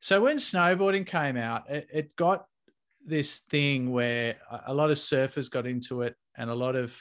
[0.01, 2.47] so when snowboarding came out, it, it got
[3.05, 4.37] this thing where
[4.67, 6.95] a- lot of surfers got into it, and a lot of,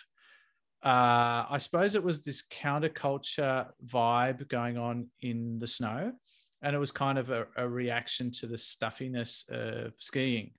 [0.84, 6.12] uh, I suppose it was this counterculture vibe going on in the snow,
[6.62, 10.52] and it was kind of a, a reaction to the stuffiness of skiing,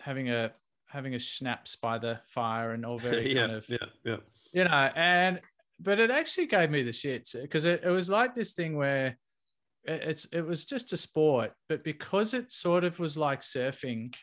[0.00, 0.52] having a
[0.88, 3.78] having a schnapps by the fire and all very yeah, kind of yeah.
[4.04, 4.16] Yeah.
[4.52, 5.40] you know, and
[5.80, 9.18] but it actually gave me the shits because it, it was like this thing where
[9.84, 14.14] it, it's it was just a sport, but because it sort of was like surfing,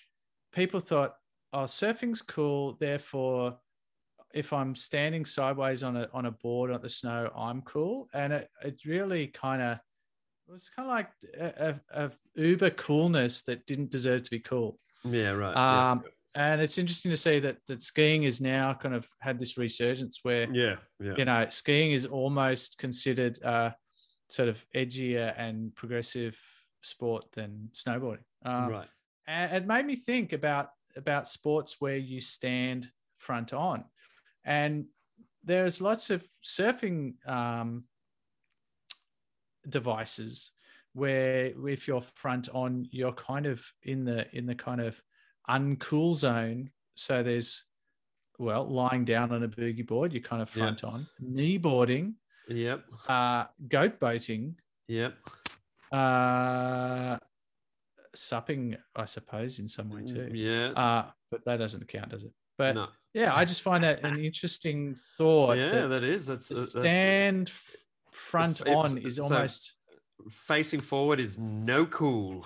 [0.52, 1.16] people thought,
[1.52, 3.58] oh, surfing's cool, therefore.
[4.34, 8.34] If I'm standing sideways on a on a board on the snow, I'm cool, and
[8.34, 9.80] it it really kind of
[10.48, 11.10] it was kind of like
[11.40, 12.12] a, a, a
[12.42, 14.80] uber coolness that didn't deserve to be cool.
[15.04, 15.32] Yeah.
[15.32, 15.54] Right.
[15.56, 15.92] yeah.
[15.92, 16.04] Um,
[16.36, 20.20] And it's interesting to see that that skiing is now kind of had this resurgence
[20.24, 20.78] where Yeah.
[21.00, 21.14] Yeah.
[21.18, 23.72] you know skiing is almost considered uh,
[24.30, 26.40] sort of edgier and progressive
[26.82, 28.24] sport than snowboarding.
[28.46, 28.88] Um, right.
[29.28, 33.86] and it made me think about about sports where you stand front on,
[34.44, 34.86] and
[35.44, 37.84] there's lots of surfing um,
[39.70, 40.52] devices
[40.94, 45.02] where if you're front on, you're kind of in the in the kind of
[45.50, 46.70] uncool zone.
[46.96, 47.64] So there's
[48.40, 52.16] well lying down on a boogie board, you're kind of front on, knee boarding,
[52.48, 52.86] Yep.
[53.08, 54.56] uh, goat boating,
[54.88, 55.16] Yep.
[55.92, 57.18] uh,
[58.16, 60.30] supping, I suppose, in some way too.
[60.32, 60.68] Mm, Yeah.
[60.82, 62.34] Uh, but that doesn't count, does it?
[62.58, 62.88] But no.
[63.14, 65.58] yeah, I just find that an interesting thought.
[65.58, 66.26] Yeah, that that is.
[66.28, 67.52] That's, uh, that's stand
[68.12, 69.76] front it's- on is so- almost
[70.30, 72.46] facing forward is no cool.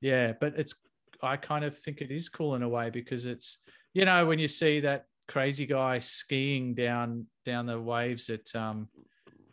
[0.00, 0.74] yeah, but it's
[1.22, 3.58] I kind of think it is cool in a way because it's
[3.94, 8.88] you know when you see that crazy guy skiing down down the waves at um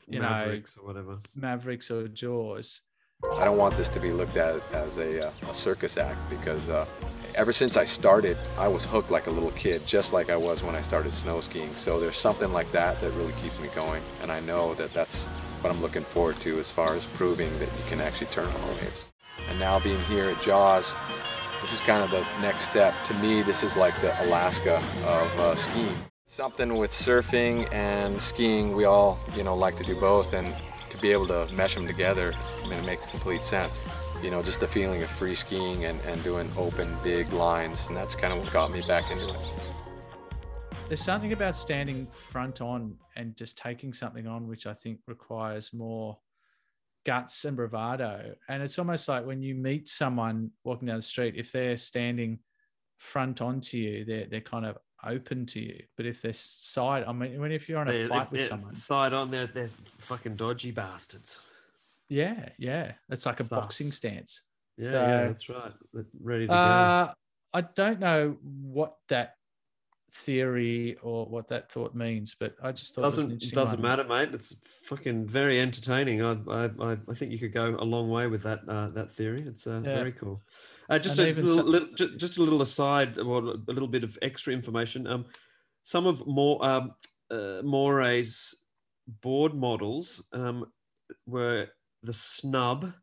[0.07, 1.11] you Mavericks or whatever.
[1.11, 2.82] know Mavericks or Jaws.
[3.34, 6.70] I don't want this to be looked at as a, uh, a circus act because
[6.70, 6.86] uh,
[7.34, 10.61] ever since I started, I was hooked like a little kid, just like I was
[10.61, 11.76] when I started snow skiing.
[11.76, 15.26] So there's something like that that really keeps me going, and I know that that's
[15.61, 18.61] what I'm looking forward to as far as proving that you can actually turn on
[18.61, 19.03] the waves.
[19.49, 20.93] And now being here at Jaws,
[21.61, 22.93] this is kind of the next step.
[23.05, 25.95] To me, this is like the Alaska of uh, skiing.
[26.25, 30.55] Something with surfing and skiing, we all, you know, like to do both, and
[30.89, 32.33] to be able to mesh them together,
[32.63, 33.79] I mean, it makes complete sense.
[34.21, 37.95] You know, just the feeling of free skiing and, and doing open, big lines, and
[37.95, 39.39] that's kind of what got me back into it.
[40.87, 45.73] There's something about standing front on and just taking something on, which I think requires
[45.73, 46.17] more
[47.07, 48.35] guts and bravado.
[48.49, 52.39] And it's almost like when you meet someone walking down the street, if they're standing
[52.97, 55.83] front onto you, they're they're kind of open to you.
[55.95, 59.13] But if they're side, I mean, when if you're on a fight with someone, Side
[59.13, 61.39] on, they're, they're fucking dodgy bastards.
[62.09, 64.41] yeah, yeah, it's like a boxing stance.
[64.77, 65.73] Yeah, So- yeah, that's right.
[66.21, 67.13] Ready to Uh,
[67.53, 69.35] I don't know what that
[70.24, 73.82] theory or what that thought means, but I just thought it was an Doesn't doesn't
[73.82, 73.89] one.
[73.89, 74.34] matter, mate.
[74.34, 74.55] It's
[74.86, 76.22] fucking very entertaining.
[76.24, 79.11] I I, I, I think you could go a long way with that uh, that
[79.11, 79.39] theory.
[79.45, 79.95] It's uh, Yeah.
[79.95, 80.41] very cool.
[80.89, 84.03] Uh, just And a little, some- little just a little aside, or a little bit
[84.03, 85.05] of extra information.
[85.07, 85.26] Um,
[85.84, 86.91] some of more um,
[87.32, 88.55] uh, Morey's
[89.22, 90.65] board models um,
[91.26, 91.68] were
[92.03, 92.93] the snub,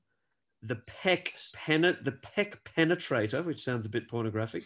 [0.62, 4.65] the peck penet, the peck penetrator, which sounds a bit pornographic,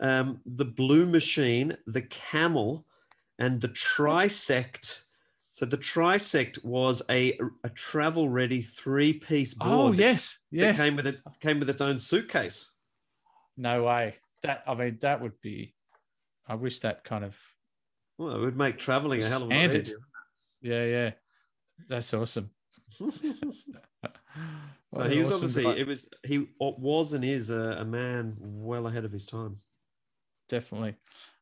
[0.00, 2.86] um, the blue machine, the camel,
[3.38, 5.02] and the trisect.
[5.50, 9.70] So the trisect was a, a travel ready three piece board.
[9.72, 10.76] Oh yes, yes.
[10.76, 12.72] came with it came with its own suitcase.
[13.56, 14.14] No way.
[14.42, 15.74] That I mean, that would be.
[16.46, 17.36] I wish that kind of
[18.18, 19.96] Well, it would make traveling a hell of a lot easier.
[20.60, 21.10] Yeah, yeah.
[21.88, 22.50] That's awesome.
[24.94, 25.72] So he was awesome obviously guy.
[25.72, 29.56] it was he was and is a, a man well ahead of his time.
[30.48, 30.96] Definitely.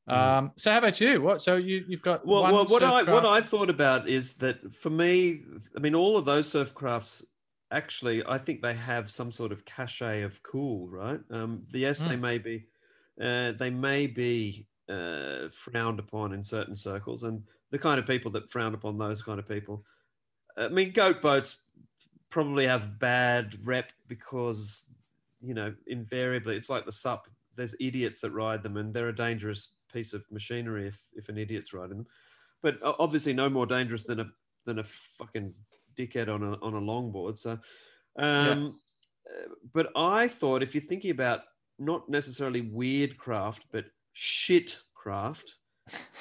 [0.09, 1.21] Um, so how about you?
[1.23, 1.41] What?
[1.43, 2.29] So you you've got Mm.
[2.29, 5.43] Well, well what I what I thought about is that for me,
[5.77, 7.25] I mean, all of those surf crafts
[7.71, 11.21] actually, I think they have some sort of cachet of cool, right?
[11.31, 12.21] Um, yes, they Mm.
[12.21, 12.67] may be,
[13.21, 18.31] uh, they may be uh, frowned upon in certain circles, and the kind of people
[18.33, 19.85] that frown upon those kind of people.
[20.57, 21.69] I mean, goat boats
[22.29, 24.91] probably have bad rep because
[25.41, 27.29] you know invariably it's like the sup.
[27.57, 31.39] There's idiots that ride them, and they're a dangerous piece of machinery if if an
[31.39, 32.07] idiot's riding them.
[32.63, 34.27] But obviously, no more dangerous than a
[34.65, 35.55] than a fucking
[35.97, 37.39] dickhead on a on a longboard.
[37.39, 37.59] So,
[38.17, 38.81] um,
[39.29, 41.43] uh, but I thought if you're thinking about
[41.79, 45.57] not necessarily weird craft, but shit craft,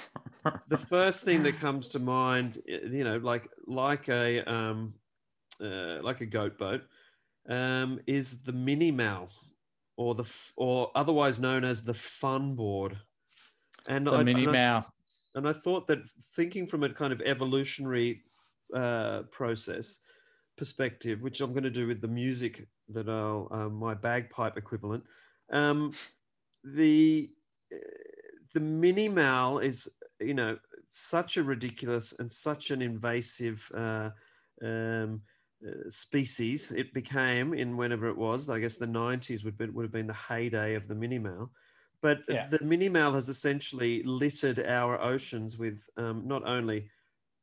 [0.68, 4.94] the first thing that comes to mind, you know, like like a um,
[5.62, 6.82] uh, like a goat boat,
[7.48, 9.30] um, is the mini mal,
[10.02, 10.28] or the
[10.58, 12.98] or otherwise known as the fun board.
[13.88, 14.54] And the I- mini and I-
[15.36, 18.24] and I thought that thinking from a kind of evolutionary
[18.74, 20.00] uh, process
[20.58, 25.04] perspective, which I'm going to do with the music that I'll um, my bagpipe equivalent,
[25.52, 25.94] um,
[26.64, 27.32] the
[27.74, 27.78] uh,
[28.54, 29.90] the mini mal is
[30.20, 34.10] you know such a ridiculous and such an invasive uh,
[34.62, 35.18] um, uh,
[35.90, 38.50] species it became in whenever it was.
[38.50, 41.52] I guess the 90s would be, would have been the heyday of the mini mal.
[42.02, 42.48] But Yeah.
[42.48, 46.90] the mini mal has essentially littered our oceans with um, not only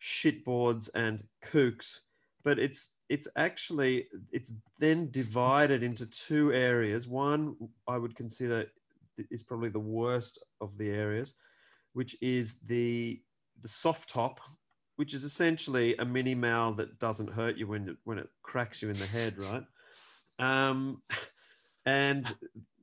[0.01, 2.01] shitboards and kooks,
[2.45, 7.09] but it's it's actually it's then divided into two areas.
[7.09, 7.57] One
[7.87, 8.67] I would consider
[9.31, 11.35] is probably the worst of the areas,
[11.93, 13.23] which is the
[13.61, 14.41] the soft top,
[14.99, 18.83] which is essentially a mini mal that doesn't hurt you when it, when it cracks
[18.83, 19.63] you in the head, right?
[20.41, 21.03] Um,
[21.87, 22.35] and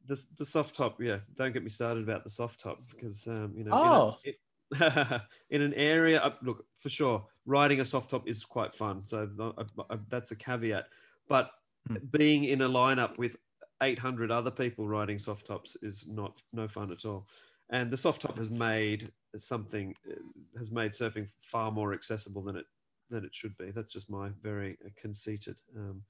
[0.08, 3.54] the, the soft top, yeah, don't get me started about the soft top because um,
[3.58, 4.18] you know, in a- Oh.
[4.24, 4.40] it-
[5.50, 9.06] in an area, uh, look for sure, riding a soft top is quite fun.
[9.06, 10.86] So uh, uh, that's a caveat.
[11.28, 11.52] But
[11.88, 11.98] Hmm.
[12.12, 13.36] being in a lineup with
[13.84, 17.28] 800 other people riding soft tops is not no fun at all.
[17.70, 20.16] And the soft top has made something uh,
[20.58, 22.66] has made surfing far more accessible than it
[23.10, 23.72] than it should be.
[23.72, 26.02] That's just my very uh, conceited um,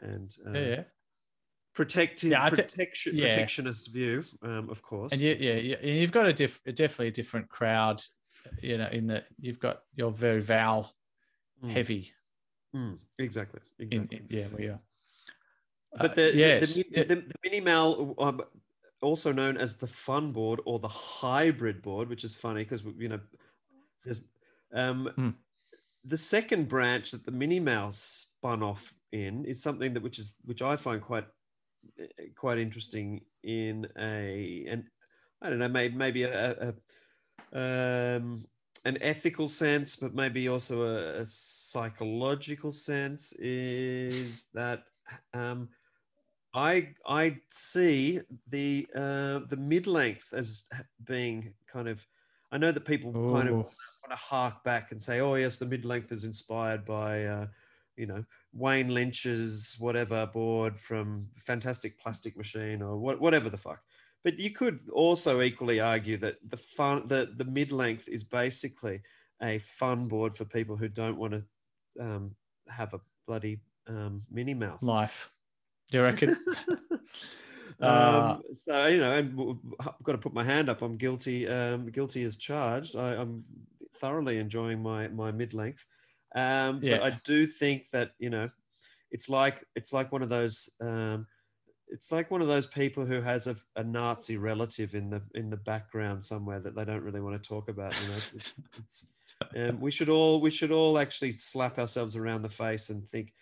[0.00, 0.82] and uh, Yeah, yeah.
[1.74, 3.26] protective Yeah, protection yeah.
[3.26, 5.12] protectionist view, um, of course.
[5.12, 8.02] And yeah, yeah, yeah, you've got a diff, definitely a different crowd.
[8.60, 10.90] You know, in that you've got you're very vowel
[11.62, 11.70] Mm.
[11.70, 12.10] heavy.
[12.74, 13.60] Mm, exactly.
[13.78, 14.18] Exactly.
[14.18, 14.80] in- yeah, we are.
[15.92, 18.40] But Uh, the, the- yes, the, the, the mini mal, um,
[19.02, 23.08] also known as the fun board or the hybrid board, which is funny because you
[23.08, 23.20] know,
[24.04, 24.24] there's
[24.72, 25.30] um, Hmm.
[26.04, 30.36] the second branch that the mini Mouse spun off in is something that which is
[30.44, 31.26] which I find quite
[31.98, 34.84] eh, quite interesting in a and
[35.42, 36.72] I don't know maybe maybe a,
[37.52, 38.46] a, um,
[38.84, 44.84] an ethical sense, but maybe also a, a psychological sense is that
[45.34, 45.68] um,
[46.54, 50.64] I I see the uh, the mid length as
[51.04, 52.06] being kind of.
[52.50, 55.66] I know that people kind of want to hark back and say, "Oh yes, the
[55.66, 57.46] mid length is inspired by." Uh,
[57.96, 58.24] you know
[58.54, 63.80] Wayne Lynch's whatever board from Fantastic Plastic Machine or what, whatever the fuck.
[64.24, 69.00] But you could also equally argue that the fun, the the mid length is basically
[69.42, 71.44] a fun board for people who don't want to
[72.00, 72.34] um,
[72.68, 74.82] have a bloody um, mini mouth.
[74.82, 75.31] life.
[75.92, 76.30] Do you reckon?
[76.90, 77.00] um,
[77.80, 80.80] Uh, so you know, w- I've got to put my hand up.
[80.82, 81.46] I'm guilty.
[81.46, 82.96] Um, guilty as charged.
[82.96, 83.44] I, I'm
[83.96, 85.86] thoroughly enjoying my my mid length.
[86.34, 86.98] Um, Yeah.
[86.98, 88.48] But I do think that you know,
[89.10, 90.70] it's like it's like one of those.
[90.80, 91.26] Um,
[91.88, 95.50] it's like one of those people who has a, a Nazi relative in the in
[95.50, 97.94] the background somewhere that they don't really want to talk about.
[98.00, 99.06] You know, it's, it's, it's
[99.56, 103.34] um, we should all we should all actually slap ourselves around the face and think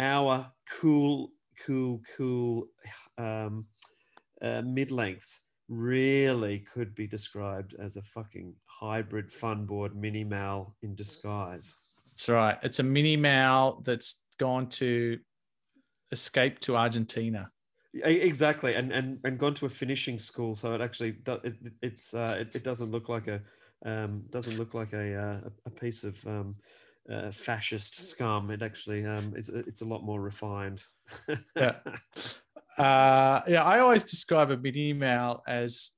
[0.00, 1.30] our cool
[1.66, 2.68] cool cool
[3.18, 3.66] um,
[4.42, 10.76] uh, mid lengths really could be described as a fucking hybrid fun board mini mal
[10.82, 11.74] in disguise.
[12.10, 12.58] That's right.
[12.62, 15.18] It's a mini mal that's gone to
[16.12, 17.50] escape to Argentina.
[18.02, 22.36] Exactly, and and and gone to a finishing school, so it actually it- it's uh,
[22.40, 23.40] it, it doesn't look like a
[23.86, 26.56] um, doesn't look like a uh, a piece of um,
[27.10, 28.50] uh, fascist scum.
[28.50, 30.82] It actually um, it's it's a lot more refined.
[31.56, 31.76] Yeah.
[32.76, 35.92] Uh, yeah, I always describe a mini mal as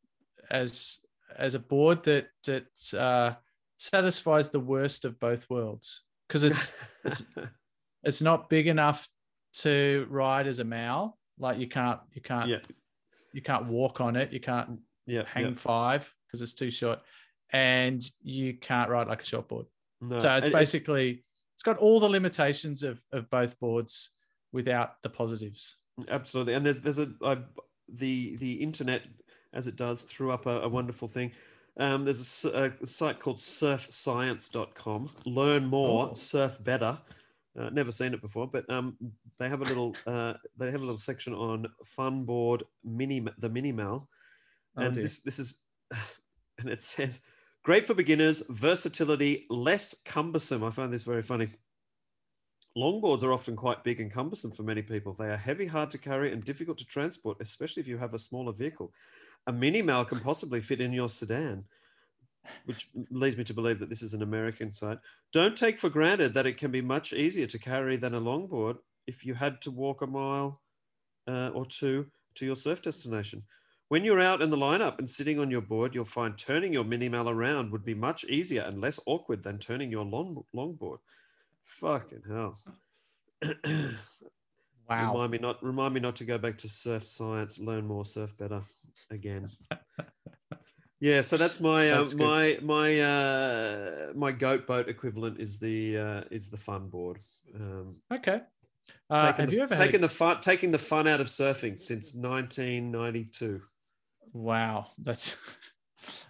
[0.50, 0.98] as
[1.38, 3.34] as a board that that uh,
[3.78, 7.22] satisfies the worst of both worlds because it's it's
[8.02, 9.08] it's not big enough
[9.54, 11.18] to ride as a mal.
[11.38, 12.60] Like you can't you can't Yeah.
[13.32, 14.30] you can't walk on it.
[14.32, 15.22] You can't Yeah.
[15.26, 15.54] hang yeah.
[15.54, 17.00] five because it's too short,
[17.54, 19.64] and you can't ride like a shortboard.
[20.00, 20.18] No.
[20.18, 21.24] So it's basically
[21.54, 24.10] it's got all the limitations of of both boards
[24.52, 25.76] without the positives.
[26.08, 27.08] Absolutely, and there's there's a
[27.88, 29.02] the the internet
[29.52, 31.32] as it does threw up a, a wonderful thing.
[31.78, 35.10] Um, there's a site called surfscience.com.
[35.24, 36.14] Learn more, Oh.
[36.14, 36.98] surf better.
[37.58, 38.96] Uh, never seen it before, but um,
[39.38, 43.48] they have a little uh, they have a little section on fun board mini the
[43.48, 44.08] minimal,
[44.76, 45.04] Oh, and dear.
[45.04, 45.62] this this is
[46.58, 47.22] and it says
[47.66, 50.62] great for beginners, versatility, less cumbersome.
[50.62, 51.48] I find this very funny.
[52.78, 55.12] Longboards are often quite big and cumbersome for many people.
[55.12, 58.20] They are heavy, hard to carry, and difficult to transport, especially if you have a
[58.20, 58.92] smaller vehicle.
[59.48, 61.64] A mini mal can possibly fit in your sedan,
[62.66, 64.98] which leads me to believe that this is an American site.
[65.32, 68.78] Don't take for granted that it can be much easier to carry than a longboard
[69.08, 70.60] if you had to walk a mile
[71.26, 72.06] uh, or two
[72.36, 73.42] to your surf destination.
[73.88, 76.84] When you're out in the lineup and sitting on your board, you'll find turning your
[76.84, 80.98] mini mal around would be much easier and less awkward than turning your long longboard.
[81.64, 82.58] Fucking hell.
[84.88, 85.12] Wow.
[85.14, 88.36] Remind me not remind me not to go back to surf science, learn more, surf
[88.38, 88.62] better
[89.10, 89.48] again.
[91.00, 95.98] yeah, so that's my uh, That's my my uh, my goat boat equivalent is the
[95.98, 97.18] uh, is the fun board.
[97.54, 98.42] Um, Okay.
[99.10, 101.80] Uh, taking have the, you ever a- the fun taking the fun out of surfing
[101.80, 103.60] since 1992?
[104.36, 105.36] Wow, that's.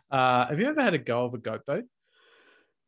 [0.08, 1.84] Uh, have you ever had a go of a goat boat?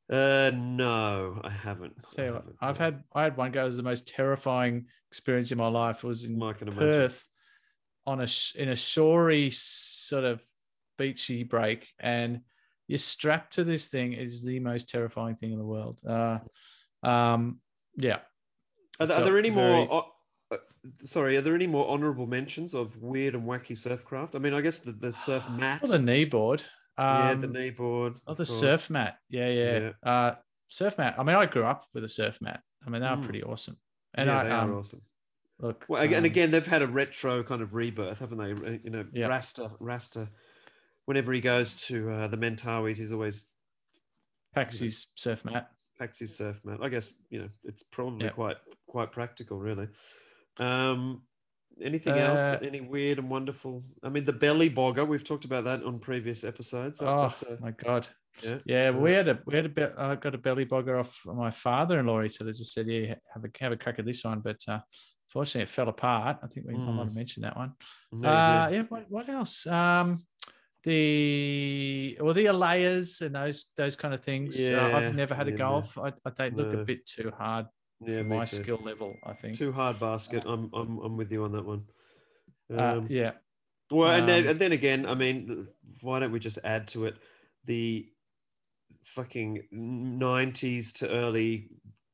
[0.09, 1.95] Uh, no, I haven't.
[2.17, 2.85] I what, haven't, I've no.
[2.85, 3.65] had I had one go.
[3.65, 6.05] It was the most terrifying experience in my life.
[6.05, 6.79] It was in can imagine.
[6.79, 7.27] Perth
[8.07, 10.41] on a sh- in a shory sort of
[10.97, 12.41] beachy break, and
[12.87, 14.13] you're strapped to this thing.
[14.13, 16.01] Is the most terrifying thing in the world.
[16.09, 16.39] Uh,
[17.03, 17.61] um,
[17.97, 18.21] yeah.
[19.01, 20.07] Are there, are there any very- more?
[20.95, 24.35] Sorry, are there any more honourable mentions of weird and wacky surfcraft?
[24.35, 25.83] I mean, I guess the, the surf mat.
[25.83, 26.63] Well, the knee board.
[26.99, 28.15] yeah, Um, the knee board.
[28.27, 28.61] Oh, the course.
[28.61, 29.19] surf mat.
[29.29, 29.91] Yeah, yeah.
[30.03, 30.35] Uh,
[30.69, 31.15] surf mat.
[31.19, 32.63] I mean, I grew up with a surf mat.
[32.87, 33.25] I mean, they are Mm.
[33.25, 33.77] pretty awesome.
[34.15, 35.01] And yeah, I, they um, are awesome.
[35.61, 38.79] Look, Well, again, and um, again, they've had a retro kind of rebirth, haven't they?
[38.85, 39.27] You know, Yeah.
[39.27, 40.29] Rasta, Rasta.
[41.07, 43.45] Whenever he goes to uh, the Mentawais, he's always
[44.55, 45.71] Paxi's surf mat.
[45.99, 46.79] packs his surf mat.
[46.83, 48.31] I guess you know it's probably Yeah.
[48.33, 48.57] quite
[48.87, 49.89] quite practical, really.
[50.59, 51.23] Um,
[51.83, 52.63] anything Uh, else?
[52.63, 53.83] Any weird and wonderful?
[54.03, 55.07] I mean, the belly bogger.
[55.07, 56.99] We've talked about that on previous episodes.
[56.99, 58.09] That- oh a- my god.
[58.43, 58.59] yeah.
[58.65, 59.95] Yeah, we had a we had a bit.
[59.97, 62.23] I got a belly bogger off my father-in-law.
[62.23, 64.61] He sort of just said, "Yeah, have a have a crack at this one," but
[64.69, 64.81] uh,
[65.29, 66.39] fortunately, it fell apart.
[66.43, 67.05] I think we I might Mm.
[67.07, 67.73] have mentioned that one.
[68.13, 68.83] No, Uh, yeah.
[68.83, 69.67] What, what else?
[69.67, 70.25] Um,
[70.85, 74.59] the well, the alaias and those those kind of things.
[74.59, 75.75] Uh, Yeah, I've never had a yeah, go no.
[75.77, 75.99] off.
[75.99, 76.81] I, I they look No.
[76.81, 77.67] a bit too hard
[78.01, 78.57] Yeah, my too.
[78.57, 79.17] skill level.
[79.25, 79.57] I think.
[79.57, 80.45] Too hard basket.
[80.47, 81.85] I'm I'm I'm with you on that one.
[82.73, 83.33] Uh, Um, yeah.
[83.91, 85.67] Well, and then Um, and then again, I mean,
[86.03, 87.17] why don't we just add to it
[87.65, 88.07] the
[89.03, 91.71] fucking nineties to early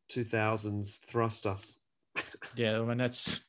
[0.09, 1.57] two thousands thruster?
[2.57, 3.41] Yeah, I mean that's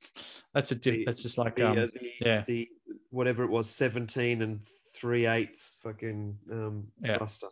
[0.53, 2.67] that's a diff, The- that's just like The, um uh, the, yeah the
[3.11, 4.61] whatever it was, seventeen and
[4.95, 7.17] three eighths fucking um, Yeah.
[7.17, 7.47] thruster,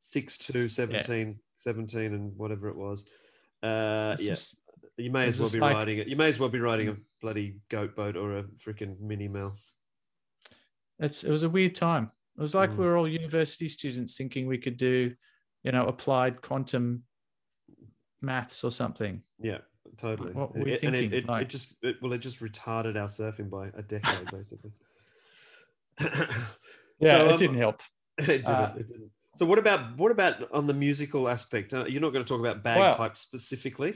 [0.00, 3.08] six two, 17, 17 and whatever it was.
[3.62, 4.62] Uh, It's yeah, just-
[4.96, 6.08] you may as well be like- riding it.
[6.08, 9.54] You may as well be riding a bloody goat boat or a freaking mini mill.
[11.00, 12.10] it's it was a weird time.
[12.36, 12.76] It was like Mm.
[12.78, 15.14] we were all university students thinking we could do,
[15.62, 17.04] you know, applied quantum
[18.20, 19.22] maths or something.
[19.40, 19.58] Yeah,
[19.96, 20.32] totally.
[20.32, 21.18] What were we It- and it, thinking?
[21.20, 24.72] it, Like- it just it, well, it just retarded our surfing by a decade, basically.
[27.00, 27.80] Yeah, So, it um, didn't help.
[28.18, 29.10] It didn't, Uh, it didn't.
[29.38, 31.72] So what about what about on the musical aspect?
[31.72, 33.94] Uh, you're not going to talk about bagpipes specifically.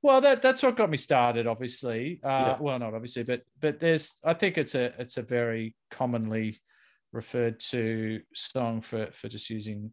[0.00, 1.46] Well, that that's what got me started.
[1.46, 2.56] Obviously, uh, Yeah.
[2.58, 6.58] well, not obviously, but but there's I think it's a it's a very commonly
[7.12, 9.90] referred to song for for just using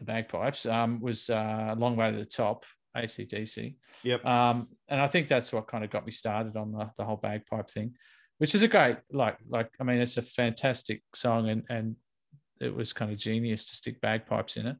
[0.00, 0.66] the bagpipes.
[0.66, 2.64] Um, was uh, "Long Way to the Top"
[2.96, 3.76] ACDC.
[4.02, 4.26] Yep.
[4.26, 7.18] Um, and I think that's what kind of got me started on the the whole
[7.18, 7.94] bagpipe thing,
[8.38, 11.94] which is a great like like I mean it's a fantastic song and and
[12.60, 14.76] it was kind of genius to stick bagpipes in it.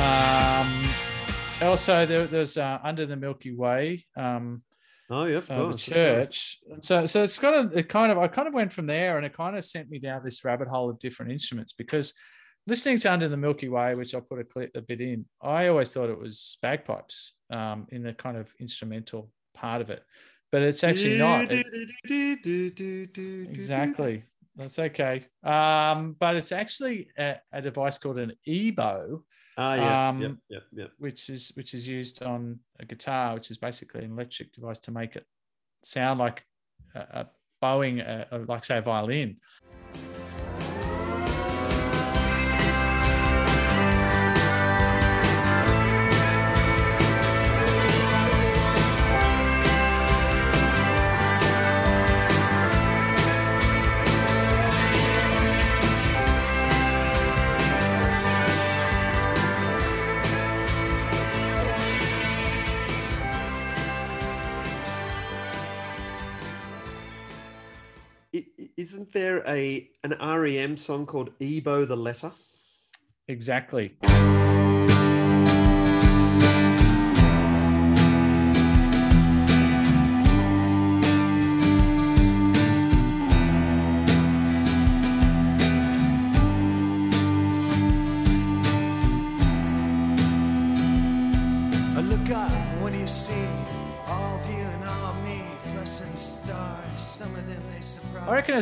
[0.00, 0.88] Um,
[1.60, 4.06] also, there, there's uh, Under the Milky Way.
[4.16, 4.62] Um,
[5.10, 5.86] Oh yeah, of uh, course.
[5.86, 6.32] the of course.
[6.32, 6.58] church.
[6.80, 9.24] So so it's got a it kind of I kind of went from there and
[9.24, 12.12] it kind of sent me down this rabbit hole of different instruments because
[12.66, 15.68] listening to Under the Milky Way, which I'll put a clip a bit in, I
[15.68, 20.02] always thought it was bagpipes um, in the kind of instrumental part of it.
[20.52, 21.46] But it's actually not.
[21.50, 21.66] It-
[23.50, 24.24] exactly.
[24.56, 25.24] That's okay.
[25.44, 29.22] Um, but it's actually a, a device called an E-Bow,
[29.60, 30.90] Ah, yeah, um, yep, yep, yep.
[30.98, 34.92] which is which is used on a guitar, which is basically an electric device to
[34.92, 35.26] make it
[35.82, 36.44] sound like
[36.94, 37.26] a, a
[37.60, 39.36] bowing, uh uh, like say a violin.
[68.88, 72.32] Isn't there a an REM song called E-Bow the Letter?
[73.28, 73.98] Exactly.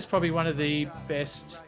[0.03, 0.07] Surprise.
[0.07, 1.61] I probably one of the best,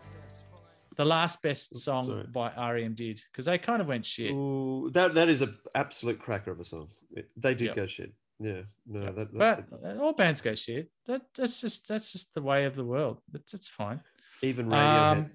[0.97, 2.27] the last best song sorry.
[2.33, 4.31] by REM did because they kind of went shit.
[4.33, 6.89] Ooh, that that is an absolute cracker of a song.
[7.37, 7.77] They did Yep.
[7.77, 8.13] go shit.
[8.41, 10.91] Yeah, no, that, that's But uh, all bands go shit.
[11.07, 13.21] That that's just that's just the way of the world.
[13.35, 14.01] It's it's fine.
[14.43, 15.13] even Radiohead.
[15.13, 15.31] Um,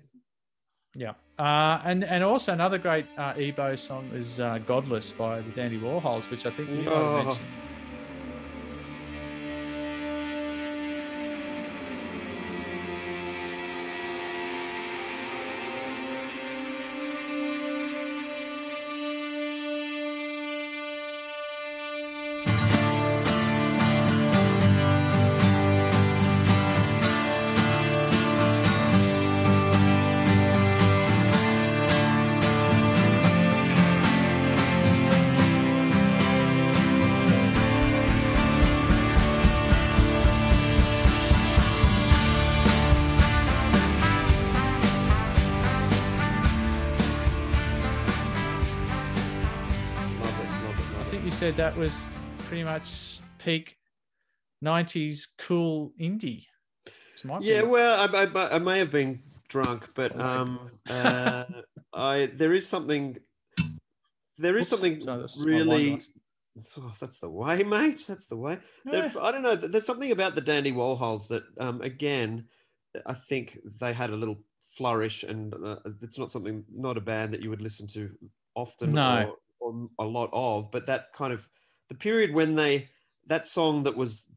[0.95, 1.13] Yeah.
[1.37, 5.79] Uh, and and also another great uh, E-Bow song is uh, "Godless" by the Dandy
[5.79, 7.23] Warhols, which I think you Oh.
[7.25, 7.47] mentioned.
[51.55, 53.77] That was pretty much peak
[54.63, 56.45] '90s cool indie.
[57.23, 57.69] Yeah, opinion.
[57.69, 61.45] well, I, I, I may have been drunk, but um, uh,
[61.93, 63.17] I there is something.
[64.37, 66.01] There is Oops, something sorry, that's just my wine really.
[66.77, 68.05] Oh, that's the way, mate.
[68.07, 68.59] That's the way.
[68.85, 69.09] Yeah.
[69.19, 69.55] I don't know.
[69.55, 72.45] There's something about the Dandy Warhols that, um, again,
[73.07, 77.33] I think they had a little flourish, and uh, it's not something, not a band
[77.33, 78.11] that you would listen to
[78.55, 79.35] often No.
[79.99, 81.49] A lot of, but that kind of
[81.89, 82.89] the period when they
[83.27, 84.27] that song that was,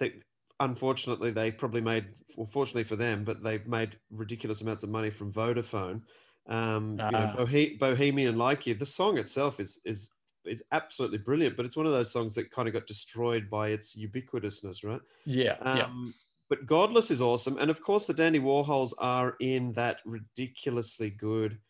[0.00, 0.12] that
[0.60, 2.06] unfortunately they probably made,
[2.36, 6.02] well fortunately for them, but they made ridiculous amounts of money from Vodafone.
[6.46, 7.34] Um, you know, Ah.
[7.36, 8.74] Bohe- Bohemian Like You.
[8.74, 10.14] The song itself is is
[10.44, 13.68] is absolutely brilliant, but it's one of those songs that kind of got destroyed by
[13.70, 15.00] its ubiquitousness, right?
[15.24, 15.86] Yeah, yeah.
[15.86, 16.14] Um,
[16.50, 21.60] But Godless is awesome, and of course the Dandy Warhols are in that ridiculously good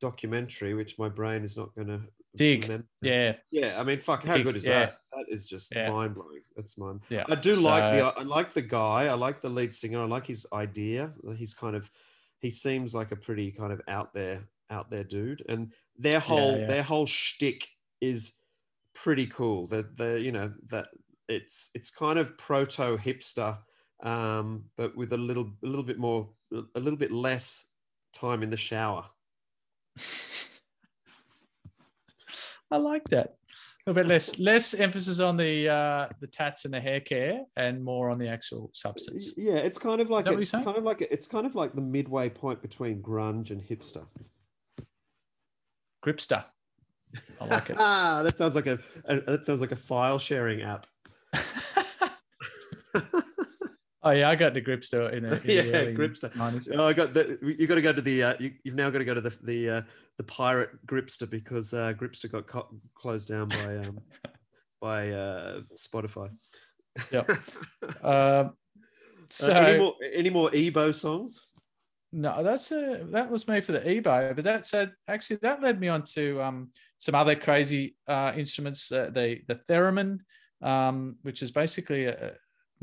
[0.00, 2.64] documentary, which my brain is not going to Dig.
[2.64, 2.86] remember.
[3.02, 3.34] Yeah.
[3.50, 4.86] Yeah, I mean, fuck, how Dig, good is yeah.
[4.86, 4.98] that?
[5.12, 5.90] That is just Yeah.
[5.90, 6.42] mind blowing.
[6.56, 7.00] That's mine.
[7.08, 7.24] Yeah.
[7.28, 9.06] I do like the I like the guy.
[9.06, 10.02] I like the lead singer.
[10.02, 11.10] I like his idea.
[11.36, 11.90] He's kind of
[12.40, 15.44] he seems like a pretty kind of out there out there dude.
[15.48, 16.66] And their whole yeah.
[16.66, 17.66] their whole shtick
[18.00, 18.34] is
[18.94, 19.66] pretty cool.
[19.68, 20.88] That the you know that
[21.28, 23.58] it's it's kind of proto hipster,
[24.02, 27.70] um, but with a little a little bit more a little bit less
[28.12, 29.04] time in the shower.
[32.74, 33.36] I like that.
[33.86, 37.42] A little bit less less emphasis on the uh, the tats and the hair care,
[37.56, 39.34] and more on the actual substance.
[39.36, 41.46] Yeah, it's kind of like that what a, you're kind of like a, it's kind
[41.46, 44.04] of like the midway point between grunge and hipster.
[46.04, 46.44] Gripster.
[47.40, 47.76] I like it.
[47.78, 50.86] Ah, that sounds like a, a that sounds like a file sharing app.
[54.06, 56.30] Oh yeah, I got the Gripster in, the yeah, Gripster.
[56.32, 56.68] 90s.
[56.76, 57.38] Oh, I got the.
[57.42, 58.22] You got to go to the.
[58.22, 59.82] Uh, you, you've now got to go to the the uh,
[60.18, 63.98] the pirate Gripster because uh, Gripster got co- closed down by um,
[64.80, 66.28] by uh, Spotify.
[67.10, 67.24] Yeah.
[68.02, 68.52] Um,
[69.42, 71.40] Uh, any so- more any more E-Bow songs?
[72.12, 75.80] No, that's a that was made for the eBay, but that's a, actually that led
[75.80, 78.92] me on to um, some other crazy uh, instruments.
[78.92, 80.18] Uh, the the theremin,
[80.62, 82.34] um, which is basically a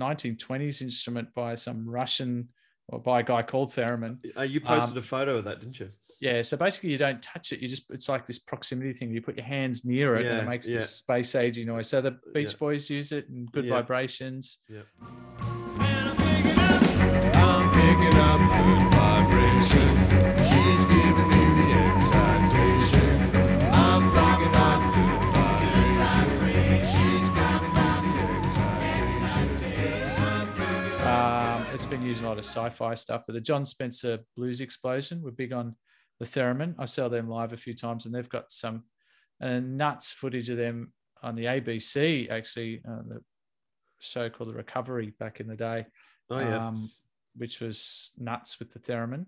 [0.02, 2.49] 1920s instrument by some Russian
[2.89, 4.18] or by a guy called theremin.
[4.38, 5.89] Uh, you posted Um, a photo of that, didn't you?
[6.20, 7.62] Yeah, so basically you don't touch it.
[7.62, 9.12] You just it's like this proximity thing.
[9.12, 10.80] You put your hands near it and it makes yeah.
[10.80, 11.89] this space agey noise.
[11.89, 12.58] So the Beach Yeah.
[12.60, 13.76] Boys use it and good Yeah.
[13.78, 14.60] vibrations.
[14.70, 14.82] Yeah.
[17.34, 20.08] I'm picking up good vibrations.
[20.49, 21.30] She's giving
[32.12, 35.22] It's been used in a lot of sci-fi stuff, but the Jon Spencer Blues Explosion,
[35.24, 35.78] we're big on
[36.20, 36.76] the theremin.
[36.78, 38.84] I saw them live a few times, and they've got some
[39.41, 40.91] uh, nuts footage of them
[41.24, 43.22] on the ABC, actually, uh, the
[43.99, 45.86] show called The Recovery back in the day.
[46.30, 46.68] Oh, yeah.
[46.68, 46.89] um,
[47.38, 49.26] which was nuts with the theremin.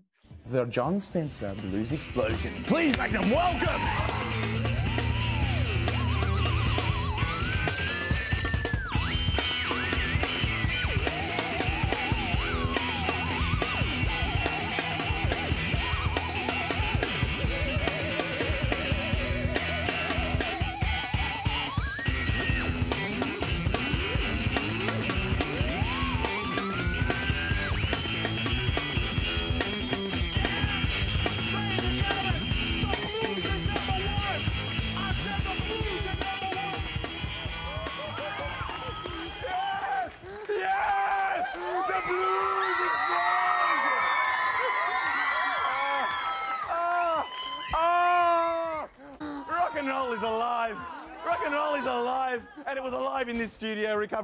[0.48, 2.52] The Jon Spencer Blues Explosion.
[2.64, 4.13] Please make them welcome!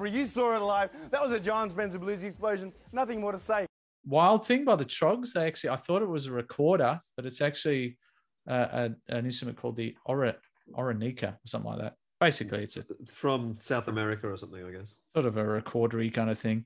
[0.01, 0.19] Recovery.
[0.19, 0.91] You saw it live.
[1.11, 2.73] That was a Jon Spencer blues explosion.
[2.93, 3.67] Nothing more to say.
[4.07, 5.33] Wild Thing by the Troggs.
[5.33, 7.99] They actually, I thought it was a recorder, but it's actually
[8.49, 10.37] uh, a, an instrument called the Ora,
[10.75, 11.95] Oranica or something like that.
[12.19, 14.95] Basically, it's a From South America or something, I guess.
[15.13, 16.65] sort of a recordery kind of thing.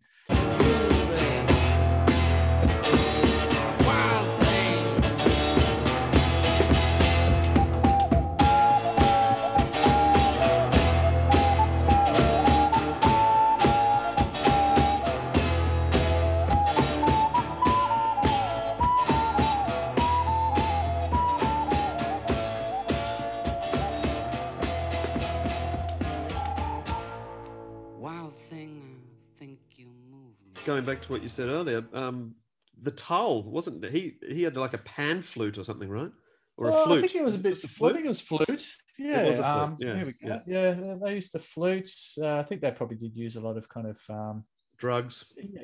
[30.85, 32.35] Going back to what you said earlier, um,
[32.77, 34.17] the Tull wasn't he?
[34.29, 36.11] He had like a pan flute or something, right?
[36.59, 36.99] Or Well, a flute.
[36.99, 37.51] I think it was a bit.
[37.59, 38.71] Just a well, I think it was flute.
[38.99, 40.41] Yeah, It was a flute, Um, yeah, go.
[40.47, 40.95] Yeah.
[41.03, 42.19] they used the flutes.
[42.21, 44.45] Uh, I think they probably did use a lot of kind of um,
[44.77, 45.33] drugs.
[45.39, 45.63] Yeah,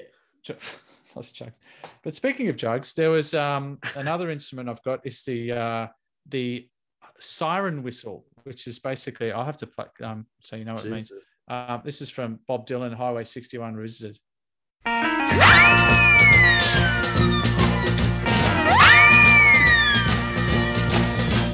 [1.14, 1.61] lots of drugs.
[2.03, 5.05] But speaking of drugs, there was um, another instrument I've got.
[5.05, 5.87] Is the uh,
[6.31, 6.66] the
[7.18, 10.91] siren whistle, which is basically I'll have to play um, so you know what it
[10.91, 11.11] means.
[11.11, 11.27] Jesus.
[11.47, 14.18] Um, this is from Bob Dylan, Highway 61 Revisited.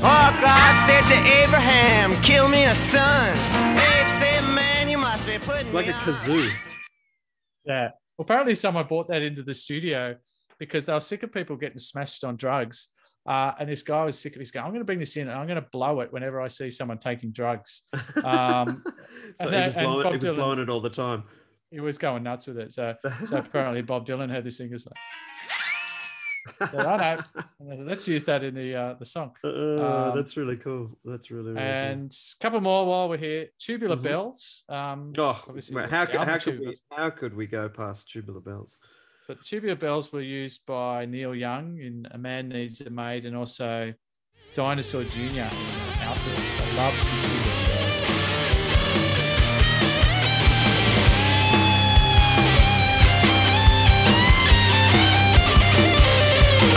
[0.08, 3.30] Oh, God said to Abraham, kill me a son.
[3.76, 6.50] Abe said, man, you must be putting It's like me a on." kazoo.
[7.64, 7.90] Yeah.
[8.16, 10.16] Well, apparently, someone brought that into the studio
[10.58, 12.88] because they were sick of people getting smashed on drugs.
[13.26, 14.38] Uh, and this guy was sick of.
[14.40, 16.40] He's going, "I'm going to bring this in, and I'm going to blow it whenever
[16.40, 17.82] I see someone taking drugs."
[18.24, 18.82] Um,
[19.34, 21.24] So and he that- was blowing, Bob he was blowing it all the time.
[21.70, 22.72] He was going nuts with it.
[22.72, 22.94] So,
[23.26, 24.68] so apparently Bob Dylan heard this thing.
[24.68, 27.16] He was like, said, "I
[27.60, 27.76] know.
[27.84, 29.48] Let's use that in the uh, the song." Uh,
[30.10, 30.90] Um, that's really cool.
[31.04, 33.48] That's really, really and a couple more while we're here.
[33.58, 34.02] Tubular Mhm.
[34.02, 34.64] Bells.
[34.68, 35.12] Um.
[35.18, 38.76] Oh, obviously mate, how could how could we how could we go past tubular bells?
[39.28, 43.36] But tubular bells were used by Neil Young in A Man Needs a Maid and
[43.36, 43.92] also
[44.54, 45.18] Dinosaur Jr.
[45.20, 45.48] in
[46.00, 46.38] Outlook.
[46.38, 47.65] I love some tubular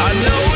[0.02, 0.49] I know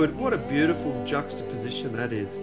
[0.00, 0.16] good!
[0.16, 2.40] What a beautiful juxtaposition that is.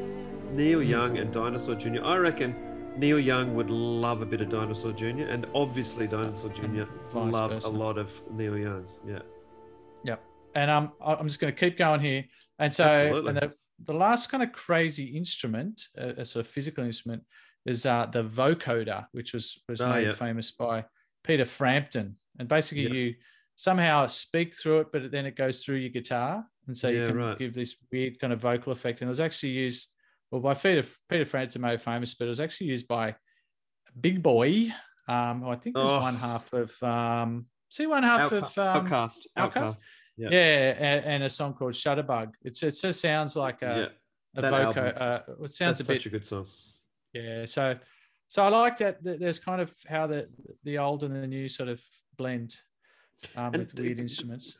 [0.51, 2.03] Neil Young and Dinosaur Jr.
[2.03, 2.55] I reckon
[2.95, 5.23] Neil Young would love a bit of Dinosaur Jr.
[5.23, 6.83] and obviously Dinosaur Jr.
[7.11, 7.67] versa.
[7.67, 8.85] a lot of Neil Young.
[9.07, 9.21] Yeah.
[10.03, 10.23] Yep.
[10.53, 12.25] And um, I'm just going to keep going here.
[12.59, 13.29] And so, Absolutely.
[13.29, 13.53] and the,
[13.85, 17.23] the last kind of crazy instrument, uh, a sort of physical instrument,
[17.65, 20.13] is uh, the vocoder, which was was Oh, made yeah.
[20.13, 20.85] famous by
[21.23, 22.17] Peter Frampton.
[22.37, 22.93] And basically, Yeah.
[22.93, 23.15] you
[23.55, 27.17] somehow speak through it, but then it goes through your guitar, and so you can
[27.17, 27.39] right.
[27.39, 29.01] give this weird kind of vocal effect.
[29.01, 29.89] And it was actually used,
[30.31, 33.15] well, by Peter Peter Frampton made famous, but it was actually used by
[33.99, 34.71] Big Boi.
[35.07, 35.99] Um, who I think was Oh.
[35.99, 39.27] one half of um, see one half Outca- of um, OutKast.
[39.37, 39.77] OutKast.
[40.17, 40.29] Yeah.
[40.31, 42.33] Yeah, and, and a song called Shutterbug.
[42.43, 43.91] It's, it just sounds like a,
[44.35, 44.81] a That voco.
[44.87, 45.99] Uh, it sounds That's a bit.
[45.99, 46.45] such a good song.
[47.13, 47.77] Yeah, so
[48.27, 49.01] so I like that.
[49.01, 50.27] There's kind of how the
[50.63, 51.81] the old and the new sort of
[52.17, 52.55] blend
[53.35, 54.57] um, with weird instruments.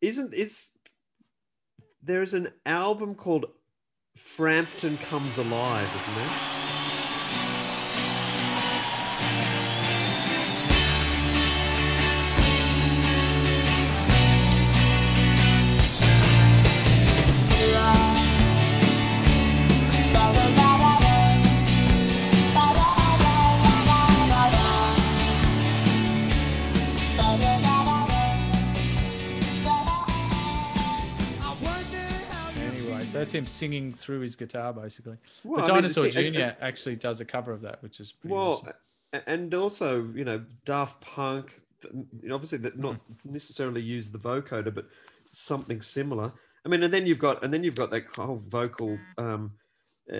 [0.00, 0.73] Isn't it's
[2.04, 3.46] there's an album called
[4.14, 6.73] Frampton Comes Alive, isn't there?
[33.34, 35.16] Him singing through his guitar, basically.
[35.42, 36.40] Well, but I mean, the Dinosaur thing- Jr.
[36.40, 38.42] and- actually does a cover of that, which is pretty Well,
[39.12, 39.22] awesome.
[39.26, 43.32] and also, you know, Daft Punk, th- you know, obviously that not Hmm.
[43.32, 44.86] necessarily use the vocoder, but
[45.32, 46.32] something similar.
[46.64, 49.52] I mean, and then you've got, and then you've got that whole vocal, um,
[50.12, 50.16] uh,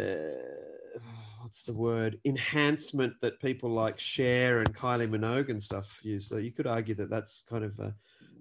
[1.41, 6.27] what's the word, enhancement that people like Cher and Kylie Minogue and stuff use.
[6.27, 7.95] So you could argue that that's kind of a,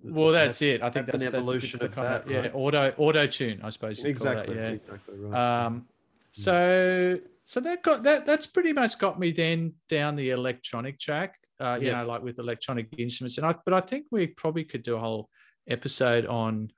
[0.04, 0.82] Well, that's, it.
[0.82, 2.30] I think that's, that's, an that's the- evolution the of that.
[2.30, 2.52] yeah, right?
[2.54, 3.98] auto auto tune, I suppose.
[3.98, 4.68] call that, Exactly, yeah.
[4.70, 5.66] exactly, right.
[5.66, 5.86] Um,
[6.32, 11.36] so so that got that that's pretty much got me then down the electronic track.
[11.60, 12.02] Uh, you Yeah.
[12.02, 15.00] know, like with electronic instruments, and I but I think we probably could do a
[15.00, 15.30] whole
[15.70, 16.72] episode on.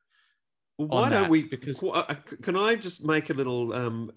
[0.77, 1.43] Well, on why don't we?
[1.43, 3.73] Because uh, can I just make a little?
[3.73, 4.11] Um,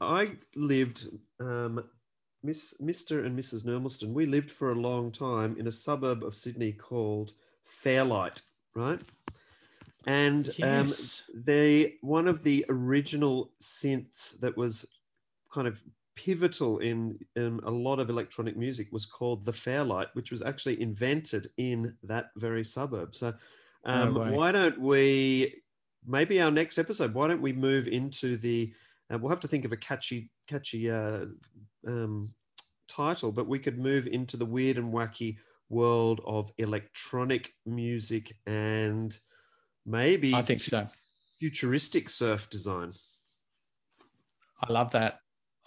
[0.00, 1.06] I lived,
[1.40, 1.84] um,
[2.42, 3.24] Miss Mr.
[3.24, 3.64] and Mrs.
[3.64, 4.08] Nermelston.
[4.12, 7.32] We lived for a long time in a suburb of Sydney called
[7.64, 8.42] Fairlight,
[8.74, 9.00] right?
[10.06, 11.22] And um, Yes.
[11.34, 14.86] they one of the original synths that was
[15.50, 15.82] kind of
[16.14, 20.80] pivotal in, in a lot of electronic music was called the Fairlight, which was actually
[20.80, 23.14] invented in that very suburb.
[23.14, 23.34] So
[23.84, 24.30] um, way.
[24.30, 25.62] why don't we
[26.06, 28.72] maybe our next episode why don't we move into the
[29.12, 31.24] uh, we'll have to think of a catchy catchy uh,
[31.86, 32.30] um,
[32.88, 35.36] title but we could move into the weird and wacky
[35.68, 39.18] world of electronic music and
[39.86, 40.86] maybe I think so.
[41.38, 42.92] futuristic surf design
[44.62, 45.20] I love that.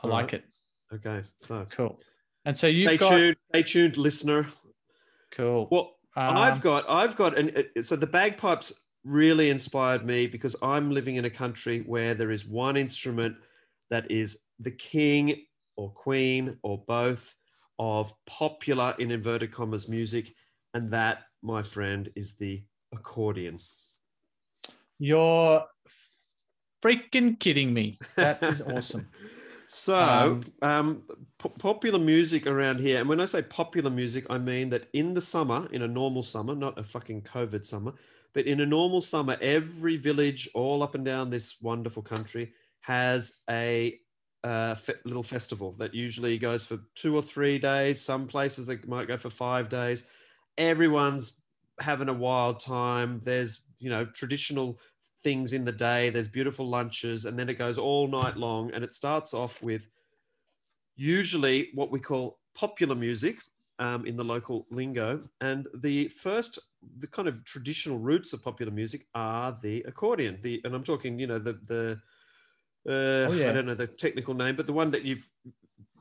[0.03, 0.43] I All like right.
[0.91, 0.95] it.
[0.95, 1.99] okay so Cool.
[2.45, 4.47] And so you've stay got tuned stay tuned listener
[5.31, 5.67] cool.
[5.71, 8.73] well Um, I've got, I've got, and so the bagpipes
[9.03, 13.35] really inspired me because I'm living in a country where there is one instrument
[13.91, 15.45] that is the king
[15.75, 17.35] or queen or both
[17.79, 20.33] of popular in inverted commas music,
[20.73, 22.63] and that, my friend, is the
[22.93, 23.57] accordion.
[24.99, 25.63] You're
[26.83, 27.99] freaking kidding me.
[28.15, 29.07] That is awesome.
[29.67, 31.03] So, Um, um,
[31.37, 35.13] po- popular music around here, and when I say popular music, I mean that in
[35.13, 37.93] the summer, in a normal summer, not a fucking COVID summer,
[38.33, 43.39] but in a normal summer, every village all up and down this wonderful country has
[43.49, 43.99] a
[44.43, 44.75] uh,
[45.05, 48.01] little festival that usually goes for two or three days.
[48.01, 50.05] Some places they might go for five days.
[50.57, 51.41] Everyone's
[51.79, 53.19] having a wild time.
[53.23, 54.79] There's you know traditional
[55.19, 56.09] things in the day.
[56.09, 58.71] There's beautiful lunches, and then it goes all night long.
[58.73, 59.89] And it starts off with
[60.95, 63.39] usually what we call popular music
[63.79, 65.21] um, in the local lingo.
[65.41, 66.59] And the first,
[66.97, 70.39] the kind of traditional roots of popular music are the accordion.
[70.41, 71.99] The and I'm talking, you know, the the
[72.87, 73.49] uh, Oh, yeah.
[73.49, 75.29] I don't know the technical name, but the one that you've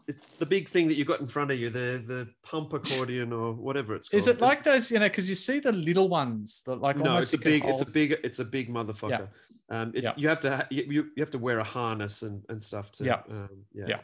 [0.08, 3.32] it's the big thing that you've got in front of you, the the pump accordion
[3.32, 4.18] or whatever it's called.
[4.18, 7.16] Is it like those, you know, because you see the little ones that like no,
[7.18, 9.28] it's a big, it's a big, it's a big motherfucker.
[9.68, 10.12] Um, it, Yeah.
[10.16, 10.84] You have to, ha- you,
[11.16, 13.22] you have to wear a harness and, and stuff to, Yeah.
[13.28, 13.86] um, yeah.
[13.88, 14.00] Yeah.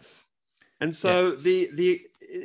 [0.80, 2.00] And so the the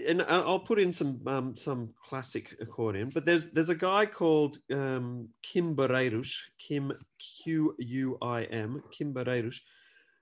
[0.07, 4.59] and I'll put in some um, some classic accordion, but there's there's a guy called
[4.71, 9.61] um, Quim Barreiros, Quim Q U I M, Quim Barreiros,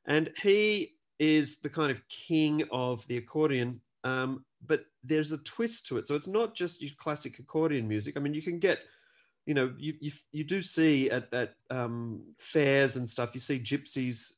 [0.07, 3.79] and he is the kind of king of the accordion.
[4.03, 8.17] Um, but there's a twist to it, so it's not just your classic accordion music.
[8.17, 8.79] I mean, you can get
[9.45, 13.59] you know, you you, you do see at, at um, fairs and stuff, you see
[13.59, 14.31] gypsies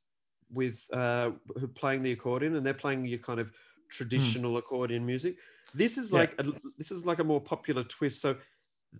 [0.51, 3.51] with uh, who playing the accordion, and they're playing your kind of
[3.89, 5.37] traditional accordion music.
[5.73, 6.19] This is Yeah.
[6.19, 6.43] like a,
[6.77, 8.21] this is like a more popular twist.
[8.21, 8.37] So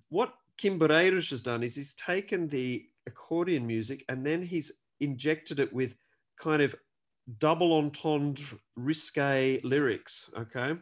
[0.09, 5.59] what Quim Barreiros has done is he's taken the accordion music and then he's injected
[5.59, 5.95] it with
[6.38, 6.76] kind of
[7.40, 10.76] double entendre risque lyrics okay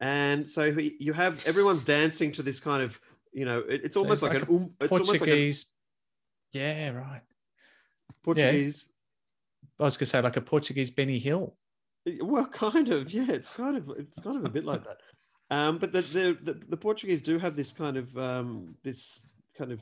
[0.00, 3.00] and so he, you have everyone's dancing to this kind of
[3.32, 5.24] you know it- it's So almost it's like, like an um, it's almost like a
[5.24, 5.66] Portuguese.
[6.52, 7.22] yeah, right.
[8.22, 8.90] Portuguese
[9.80, 11.56] I was gonna say like a Portuguese Benny Hill.
[12.20, 13.30] Well, kind of, yeah.
[13.30, 14.98] It's kind of it's kind of a bit like that.
[15.50, 19.72] Um, but the, the the the Portuguese do have this kind of um, this kind
[19.72, 19.80] of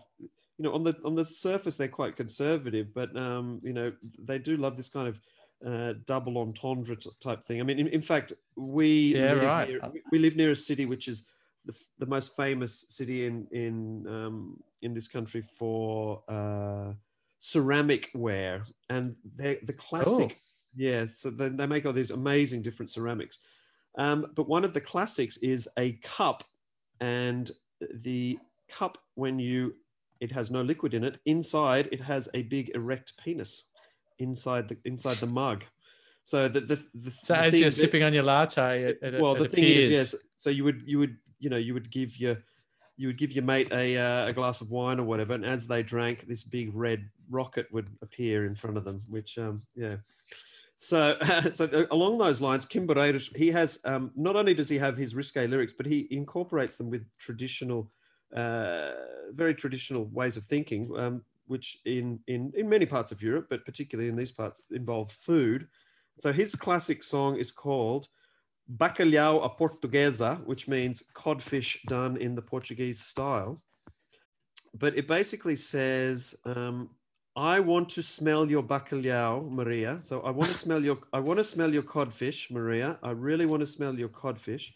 [0.59, 4.39] you know on the on the surface they're quite conservative, but um, you know they
[4.39, 5.21] do love this kind of
[5.67, 7.61] uh, double entendre type thing.
[7.61, 9.69] I mean, in, in fact, we Yeah, live right.
[9.69, 9.81] near,
[10.11, 11.27] we- live near a city which is
[11.65, 16.93] the, the most famous city in in um, in this country for uh,
[17.39, 20.39] ceramic ware, and they the classic.
[20.75, 23.39] Yeah, so they, they make all these amazing different ceramics.
[23.99, 26.45] Um, but one of the classics is a cup,
[26.99, 27.51] and
[28.05, 28.39] the
[28.71, 29.75] cup, when you,
[30.23, 31.15] it has no liquid in it.
[31.27, 33.53] Inside, it has a big erect penis
[34.19, 35.65] inside the inside the mug.
[36.25, 39.21] So the the, the So the as you're that- sipping on your latte, it, it,
[39.21, 40.15] well, it the thing is, yes.
[40.37, 42.37] So you would you would you know you would give your
[42.97, 45.67] you would give your mate a uh, a glass of wine or whatever, and as
[45.67, 47.01] they drank, this big red
[47.31, 49.03] rocket would appear in front of them.
[49.09, 49.97] Which um yeah.
[50.77, 51.17] So,
[51.53, 54.97] so uh, along those lines, Quim Barreiros, he has um, not only does he have
[54.97, 57.91] his risque lyrics, but he incorporates them with traditional,
[58.35, 63.65] very traditional ways of thinking, um, which in, in in many parts of Europe, but
[63.65, 65.69] particularly in these parts, involve food.
[66.19, 68.09] So his classic song is called
[68.69, 73.59] Bacalhau à Portuguesa, which means codfish done in the Portuguese style.
[74.75, 76.91] But it basically says, um,
[77.37, 79.99] "I want to smell your bacalhau, Maria.
[80.03, 82.99] So I want to smell your, I want to smell your codfish, Maria.
[83.03, 84.75] I really want to smell your codfish,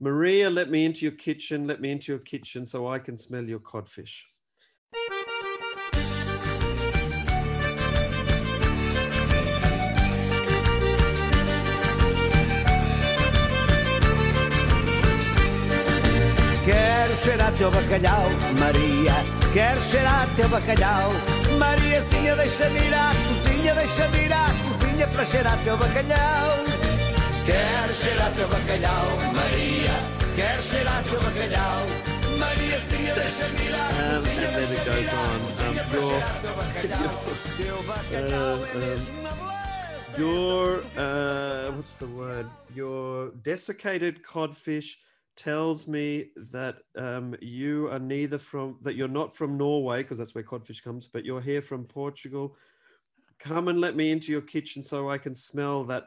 [0.00, 0.50] Maria.
[0.50, 1.66] Let me into your kitchen.
[1.66, 4.26] Let me into your kitchen so I can smell your codfish."
[16.64, 18.28] Quero cheirar teu bacalhau,
[18.60, 19.14] Maria.
[19.54, 21.08] Quero cheirar teu bacalhau.
[21.58, 26.77] Mariazinha, deixa-me ir à cozinha, deixa-me ir à cozinha para cheirar teu bacalhau.
[27.48, 29.96] Quero cheirar teu bacalhau, Maria.
[30.36, 31.86] Quero cheirar teu bacalhau.
[33.98, 35.40] Um, and then it goes on.
[35.64, 36.12] Um, your,
[36.60, 37.16] bacalhau
[38.12, 39.08] Uh, beleza.
[40.18, 42.46] your uh, what's the word?
[42.74, 44.98] Your desiccated codfish
[45.34, 50.34] tells me that um, you are neither from that you're not from Norway because that's
[50.34, 52.56] where codfish comes, but you're here from Portugal.
[53.38, 56.04] Come and let me into your kitchen so I can smell that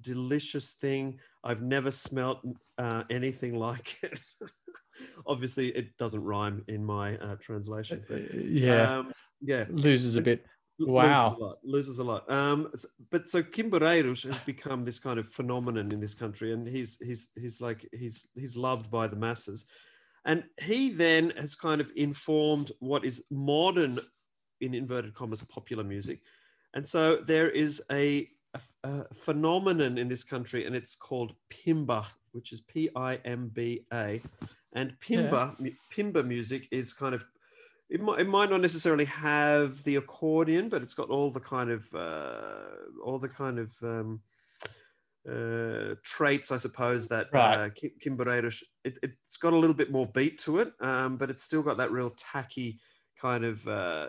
[0.00, 1.20] delicious thing.
[1.42, 2.40] I've never smelt
[2.78, 4.18] uh, anything like it.
[5.26, 8.02] Obviously, it doesn't rhyme in my uh, translation.
[8.08, 8.98] But, yeah.
[8.98, 10.46] um, yeah, Loses a bit.
[10.78, 11.24] Wow.
[11.24, 11.58] loses a lot.
[11.64, 12.30] Loses a lot.
[12.30, 12.72] Um,
[13.10, 16.98] but so Quim Barreiros has become this kind of phenomenon in this country, and he's
[17.00, 19.66] he's he's like he's he's loved by the masses,
[20.24, 24.00] and he then has kind of informed what is modern,
[24.60, 26.20] in inverted commas, popular music,
[26.74, 28.28] and so there is a
[29.12, 34.20] phenomenon in this country, and it's called pimba, which is P I M B A,
[34.74, 37.24] and pimba mu- pimba music is kind of
[37.90, 41.70] it might, it might not necessarily have the accordion, but it's got all the kind
[41.70, 44.20] of uh, all the kind of um,
[45.28, 47.58] uh, traits, I suppose, that Right.
[47.58, 51.42] uh, Quim, it, it's got a little bit more beat to it, um, but it's
[51.42, 52.80] still got that real tacky
[53.20, 54.08] kind of uh,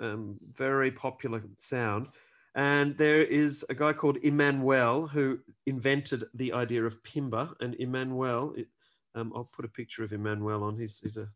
[0.00, 2.08] um, very popular sound.
[2.54, 7.54] And there is a guy called Emmanuel who invented the idea of pimba.
[7.60, 8.68] And Emmanuel, it,
[9.14, 10.78] um, I'll put a picture of Emmanuel on.
[10.78, 11.28] He's, he's a,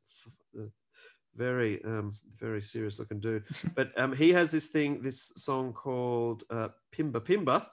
[1.36, 3.44] very, um, very serious looking dude.
[3.74, 7.66] but um, he has this thing, this song called uh, Pimba Pimba.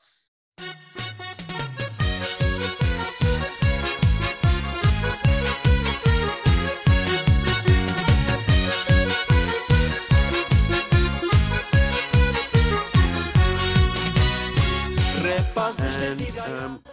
[16.68, 16.84] Um,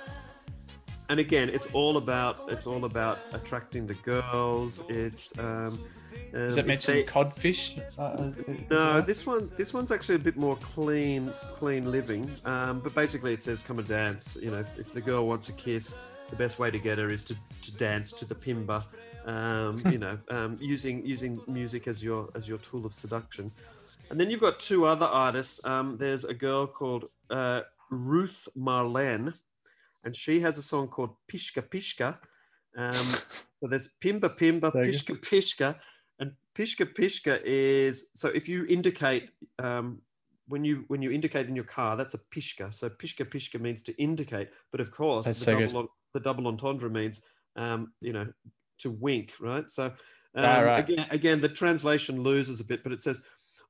[1.10, 4.82] and again, it's all about it's all about attracting the girls.
[4.88, 5.78] It's um,
[6.32, 7.78] Does um, it mention they- codfish?
[7.98, 8.30] Uh,
[8.70, 12.30] no, this one this one's actually a bit more clean clean living.
[12.44, 14.36] Um, but basically, it says come and dance.
[14.40, 15.94] You know, if, if the girl wants a kiss,
[16.30, 18.84] the best way to get her is to, to dance to the pimba.
[19.26, 23.50] Um, you know, um, using using music as your as your tool of seduction.
[24.10, 25.64] And then you've got two other artists.
[25.64, 29.34] Um, there's a girl called uh, Ruth Marlene,
[30.04, 32.18] and she has a song called Pisca Pisca.
[32.76, 33.14] Um,
[33.60, 34.72] so there's Pimba Pimba.
[34.72, 35.76] Pisca Pisca,
[36.18, 40.00] and Pisca Pisca is so if you indicate um,
[40.48, 42.72] when you when you indicate in your car, that's a pisca.
[42.72, 46.20] So pisca pisca means to indicate, but of course That's the so double on, the
[46.20, 47.22] double entendre means
[47.56, 48.26] um, you know
[48.78, 49.70] to wink, right?
[49.70, 49.84] So
[50.34, 50.78] um, Right, right.
[50.78, 53.22] again, again, the translation loses a bit, but it says.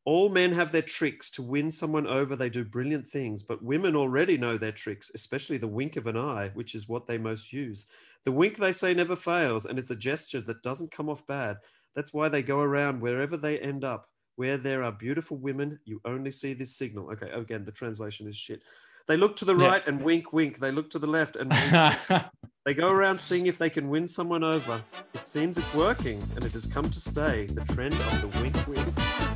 [0.06, 1.31] All men have their tricks.
[1.32, 5.56] To win someone over, they do brilliant things, but women already know their tricks, especially
[5.56, 7.86] the wink of an eye, which is what they most use.
[8.24, 11.56] The wink, they say, never fails, and it's a gesture that doesn't come off bad.
[11.94, 14.09] That's why they go around wherever they end up.
[14.36, 17.10] Where there are beautiful women, you only see this signal.
[17.12, 18.62] Okay, again, the translation is shit.
[19.06, 19.68] They look to the Yeah.
[19.68, 20.59] right and wink, wink.
[20.59, 22.24] They look to the left and wink.
[22.64, 24.82] they go around seeing if they can win someone over.
[25.14, 27.47] It seems it's working, and it has come to stay.
[27.47, 29.34] The trend of the wink, wink.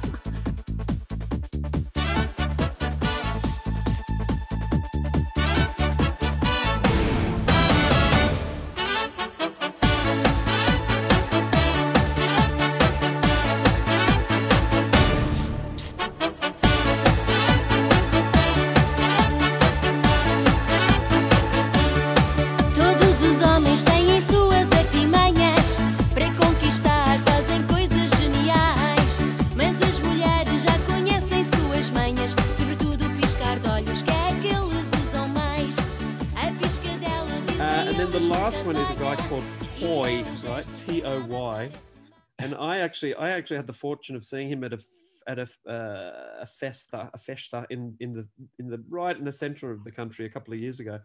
[43.38, 44.78] Actually, had the fortune of seeing him at a
[45.26, 48.28] at a uh, a festa, a festa in in the
[48.58, 51.00] in the right in the center of the country a couple of years ago,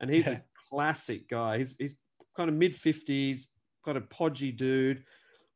[0.00, 0.34] and he's Yeah.
[0.34, 0.40] a
[0.70, 1.58] classic guy.
[1.58, 1.94] He's he's
[2.36, 3.48] kind of mid fifties,
[3.84, 5.04] kind of podgy dude,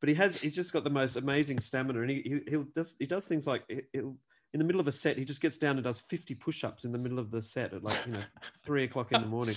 [0.01, 2.97] but he has he's just got the most amazing stamina, and he he he'll does
[2.99, 4.17] he does things like he'll.
[4.55, 6.93] In the middle of a set, he just gets down and does 50 push-ups in
[6.93, 8.23] the middle of the set at like you know
[8.67, 9.57] three o'clock in the morning.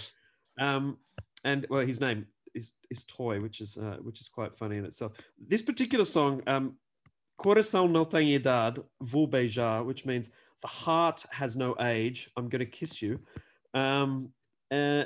[0.58, 1.00] Um,
[1.44, 4.86] and well, his name is is Toy, which is uh, which is quite funny in
[4.86, 5.12] itself.
[5.38, 6.78] This particular song, um,
[7.38, 10.30] Coração não tem idade, vou beijar, which means
[10.62, 12.30] the heart has no age.
[12.38, 13.20] I'm going to kiss you.
[13.74, 14.30] Um,
[14.72, 15.04] uh,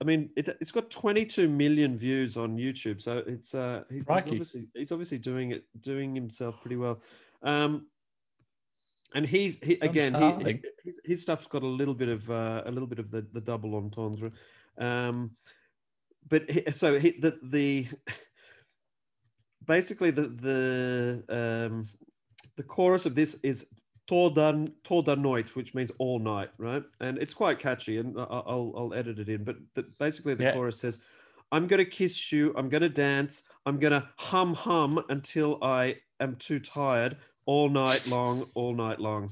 [0.00, 4.04] I mean, it, it's got 22 million views on YouTube, so it's uh, he- he's
[4.32, 7.00] obviously he's obviously doing it, doing himself pretty well.
[7.42, 7.86] Um,
[9.14, 12.62] and he's he, again, he, he- his, his stuff's got a little bit of uh,
[12.66, 14.30] a little bit of the the double entendre.
[14.78, 15.30] Um,
[16.28, 17.86] but he, so he, the the
[19.66, 21.24] basically the the
[21.68, 21.88] um,
[22.56, 23.66] the chorus of this is
[24.06, 26.82] toda toda noite, which means all night, right?
[27.00, 29.44] And it's quite catchy, and I- I'll I'll edit it in.
[29.44, 30.52] But but basically the Yeah.
[30.52, 30.98] chorus says,
[31.52, 36.58] "I'm gonna kiss you, I'm gonna dance, I'm gonna hum hum until I am too
[36.60, 39.30] tired, all night long, all night long."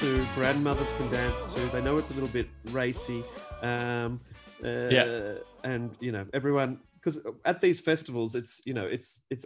[0.00, 0.24] To.
[0.34, 1.60] Grandmothers can dance to.
[1.72, 3.24] They know it's a little bit racy.
[3.62, 4.20] Um,
[4.62, 5.34] uh, Yeah.
[5.64, 9.44] and you know everyone because at these festivals, it's you know it's it's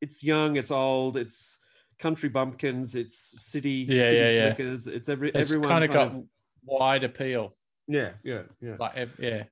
[0.00, 1.58] it's young, it's old, it's
[1.98, 4.40] country bumpkins, it's city Yeah, city yeah, yeah.
[4.40, 4.86] slickers.
[4.86, 6.14] It's every It's everyone kind of got
[6.64, 7.54] wide appeal.
[7.88, 9.44] yeah yeah yeah Like yeah,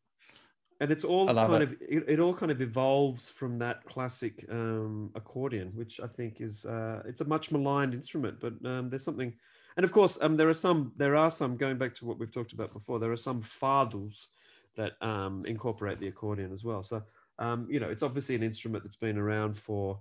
[0.80, 1.62] and it's all kind it.
[1.62, 6.40] of it, it all kind of evolves from that classic um, accordion which i think
[6.40, 9.32] is uh, it's a much maligned instrument but um, there's something
[9.76, 12.32] and of course um, there are some there are some going back to what we've
[12.32, 14.28] talked about before there are some fados
[14.76, 17.02] that um, incorporate the accordion as well so
[17.38, 20.00] um, you know it's obviously an instrument that's been around for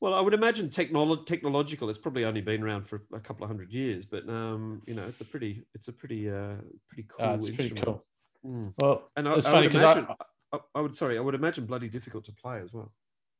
[0.00, 1.90] well, I would imagine technolo- technological.
[1.90, 5.02] It's probably only been around for a couple of hundred years, but um, you know,
[5.04, 6.54] it's a pretty, it's a pretty, uh,
[6.88, 7.26] pretty cool.
[7.26, 7.84] Oh, it's pretty instrument.
[7.84, 8.04] cool.
[8.46, 8.74] Mm.
[8.80, 10.14] Well, and I, it's I funny would 'cause I-
[10.52, 12.92] I, I would, sorry, I would imagine bloody difficult to play as well.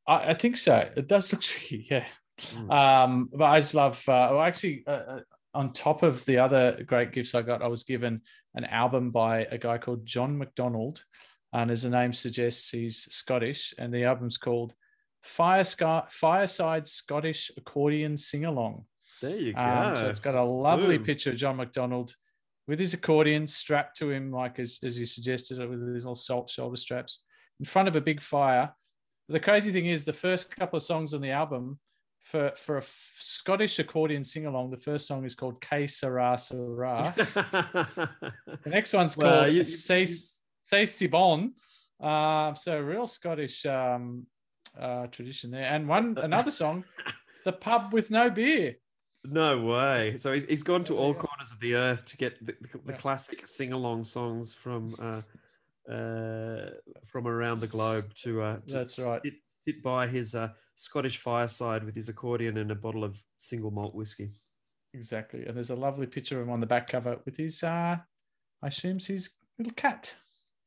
[0.09, 0.91] I, I think so.
[0.97, 2.09] It does look tricky, yeah.
[2.39, 2.71] Mm.
[2.71, 3.99] Um, but I just love.
[4.09, 5.21] Uh, well, actually, uh, uh,
[5.55, 8.23] on top of the other great gifts I got, I was given
[8.55, 11.05] an album by a guy called John McDonald,
[11.53, 14.75] and as the name suggests, he's Scottish, and the album's called
[15.23, 18.85] Fire Scar- Fireside Scottish Accordion Sing Along.
[19.21, 19.61] There you go.
[19.61, 21.07] Um, so it's got a lovely Boom.
[21.07, 22.15] picture of John McDonald
[22.69, 26.51] with his accordion strapped to him, like as, as you suggested, with his little salt
[26.51, 27.23] shoulder straps
[27.59, 28.73] in front of a big fire.
[29.29, 31.79] The crazy thing is, the first couple of songs on the album
[32.29, 34.71] for for a f- Scottish accordion sing along.
[34.71, 37.15] The first song is called Que Sera Sera.
[37.17, 41.53] the next one's Well, called you- C'est Si Bon.
[41.99, 44.27] Uh, so real Scottish um,
[44.79, 45.65] uh, tradition there.
[45.65, 46.85] And one another song,
[47.45, 48.77] The Pub with No Beer.
[49.25, 50.17] No way.
[50.19, 52.93] So he's, he's gone to all corners of the earth to get the, the, the
[52.93, 55.23] classic sing along songs from uh,
[55.93, 56.71] uh,
[57.05, 59.23] from around the globe to, uh, to That's right.
[59.63, 63.95] Sit by his uh, Scottish fireside with his accordion and a bottle of single malt
[63.95, 64.31] whiskey.
[64.95, 65.45] Exactly.
[65.47, 67.97] And there's a lovely picture of him on the back cover with his, uh,
[68.63, 70.15] I assume, his little cat.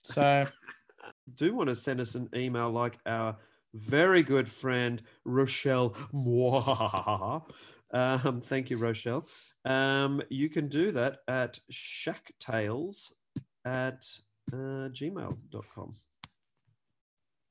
[0.03, 0.45] So
[1.35, 3.37] Do want to send us an email like our
[3.73, 7.39] very good friend Rochelle Moi.
[7.93, 9.27] Um, thank you, Rochelle.
[9.65, 13.11] Um, you can do that at shacktales
[13.65, 14.05] at
[14.53, 15.95] uh, gmail.com.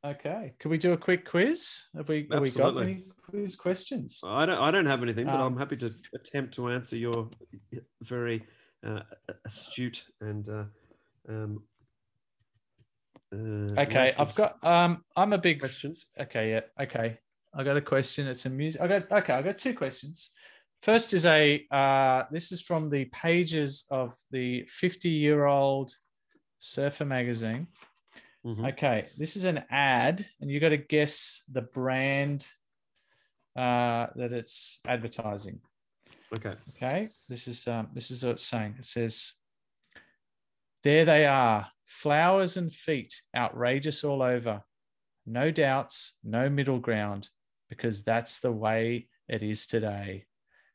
[0.04, 0.54] Okay.
[0.58, 1.84] Can we do a quick quiz?
[1.94, 4.20] Have we, have we got any quiz questions?
[4.24, 4.58] I don't.
[4.58, 7.28] I don't have anything, but Um, I'm happy to attempt to answer your
[8.02, 8.42] very
[8.84, 9.02] uh,
[9.44, 10.48] astute and.
[10.48, 10.64] Uh,
[11.28, 11.62] um,
[13.32, 16.06] uh, Okay, I've got um I'm a big questions.
[16.18, 17.18] Okay, yeah, okay.
[17.54, 18.26] I got a question.
[18.26, 18.80] It's a music.
[18.80, 20.30] I got okay, I got two questions.
[20.82, 25.94] First is a uh this is from the pages of the 50-year-old
[26.58, 27.68] surfer magazine.
[28.44, 28.64] Mm-hmm.
[28.66, 32.46] Okay, this is an ad, and you got to guess the brand
[33.56, 35.60] uh that it's advertising.
[36.32, 36.54] Okay.
[36.76, 38.76] Okay, this is um, this is what it's saying.
[38.78, 39.32] It says,
[40.84, 44.62] "There they are, flowers and feet, outrageous all over.
[45.26, 47.28] No doubts, no middle ground,
[47.68, 50.24] because that's the way it is today.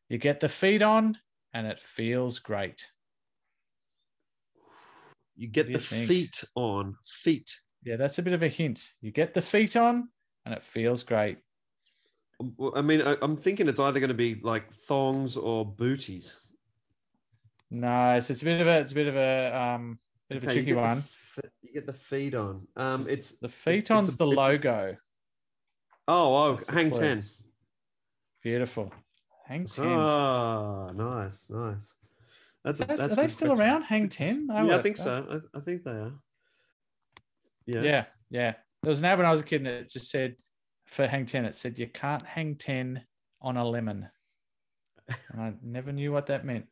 [0.09, 1.17] You get the feet on,
[1.53, 2.91] and it feels great.
[5.36, 6.07] You get the think?
[6.07, 7.53] feet on feet.
[7.84, 8.88] Yeah, that's a bit of a hint.
[9.02, 10.10] You get the feet on,
[10.45, 11.38] and it feels great.
[12.57, 16.38] Well, I mean, I, I'm thinking it's either going to be like thongs or booties.
[17.72, 19.99] No, so it's a bit of a it's a bit of a um
[20.30, 21.03] bit of a Okay, you tricky the one.
[21.62, 22.68] you get the feet on.
[22.76, 24.98] Um, Just it's the feet on's the bit- logo.
[26.07, 27.24] Oh, oh, That's hang ten.
[28.44, 28.91] Beautiful.
[29.48, 29.86] Hang ten.
[29.88, 31.94] Oh, nice, nice.
[32.65, 33.69] That's a, That's- that's are they still question.
[33.71, 33.81] around?
[33.83, 34.47] Hang ten?
[34.51, 35.25] Yeah, I think so.
[35.53, 36.13] I, I think they are.
[37.67, 37.81] Yeah.
[37.83, 38.53] Yeah, yeah.
[38.81, 40.35] There was an ad when I was a kid, and it just said
[40.87, 43.03] for hang ten, it said you can't hang ten
[43.41, 44.07] on a lemon,
[45.31, 46.65] and I never knew what that meant.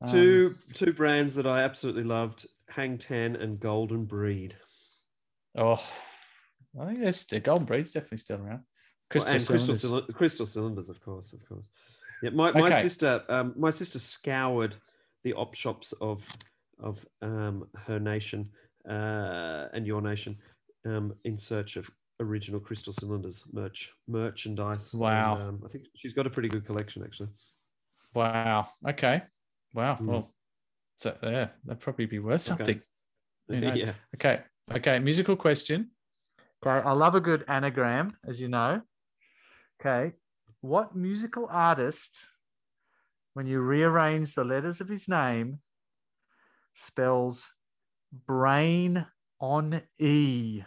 [0.00, 4.56] Um, Two two brands that I absolutely loved: Hang Ten and Golden Breed.
[5.56, 5.80] Oh,
[6.80, 8.48] I think it's the golden breed's definitely still around.
[8.48, 8.64] Well,
[9.10, 10.08] Crystal and crystal, cylinders.
[10.08, 11.68] cyli- crystal cylinders, of course, of course.
[12.22, 12.82] Yeah, my, my Okay.
[12.82, 14.74] sister, um, my sister scoured
[15.24, 16.26] the op shops of
[16.78, 18.48] of um, her nation
[18.88, 20.36] uh, and your nation
[20.84, 21.90] um, in search of
[22.20, 24.92] original crystal cylinders merch merchandise.
[24.92, 25.48] And, Wow.
[25.48, 27.30] um, I think she's got a pretty good collection actually.
[28.14, 28.68] Wow.
[28.88, 29.22] Okay.
[29.72, 29.96] Wow.
[29.96, 30.06] Hmm.
[30.06, 30.34] Well,
[30.96, 32.80] so yeah, that'd probably be worth something.
[33.48, 33.80] Who knows?
[33.80, 33.94] Yeah.
[34.14, 34.40] Okay.
[34.72, 34.98] Okay.
[34.98, 35.90] Musical question.
[36.64, 36.86] Okay.
[36.86, 38.82] I love a good anagram, as you know.
[39.80, 40.12] Okay.
[40.60, 42.26] What musical artist,
[43.34, 45.60] when you rearrange the letters of his name,
[46.72, 47.52] spells
[48.26, 49.06] brain
[49.40, 50.62] on E?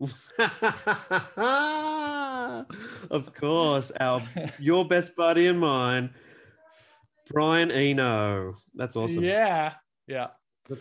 [3.10, 4.22] of course, our
[4.58, 6.12] your best buddy and mine,
[7.30, 8.54] Brian Eno.
[8.74, 9.22] That's awesome.
[9.22, 9.74] Yeah.
[10.06, 10.28] Yeah.
[10.70, 10.78] Um,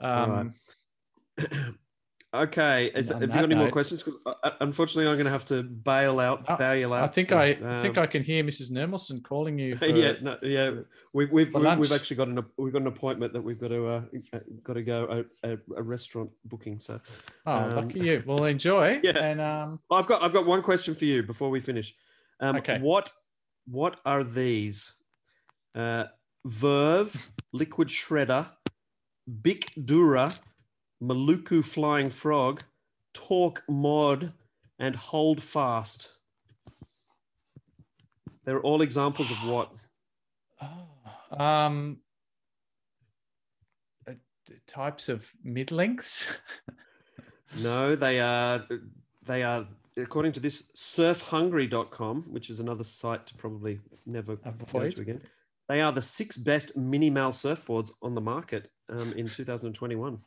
[0.00, 1.74] All right.
[2.34, 4.02] Um, Okay, is, have you got any more questions?
[4.02, 4.18] Because
[4.60, 6.48] unfortunately, I'm going to have to bail out.
[6.50, 7.04] I- bail out.
[7.04, 8.72] I think I, I think um, I can hear Mrs.
[8.72, 9.76] Nermelson calling you.
[9.78, 10.70] For, yeah, no, yeah.
[11.12, 13.86] We've we've, we've, we've actually got an we've got an appointment that we've got to
[13.86, 14.02] uh,
[14.32, 16.80] uh, got to go a, a, a restaurant booking.
[16.80, 17.00] So,
[17.46, 18.22] Oh, um, lucky you.
[18.26, 19.00] Well, enjoy.
[19.04, 19.18] Yeah.
[19.18, 21.94] And um, I've got I've got one question for you before we finish.
[22.40, 22.78] Um, Okay.
[22.80, 23.12] What
[23.66, 24.94] what are these?
[25.74, 26.04] Uh,
[26.44, 27.16] Verve,
[27.52, 28.46] Liquid Shredder,
[29.42, 30.32] Bic Dura,
[31.08, 32.62] Maluku Flying Frog,
[33.14, 34.32] Torq Mod,
[34.78, 36.12] and Hold Fast.
[38.44, 39.70] They're all examples of what?
[41.40, 41.98] um,
[44.08, 44.12] uh,
[44.66, 46.26] types of mid lengths.
[47.62, 48.66] No, they are
[49.22, 49.66] they are
[49.96, 55.20] according to this surfhungry.com, which is another site to probably never go to again.
[55.68, 60.18] They are the six best mini mal surfboards on the market um, in 2021.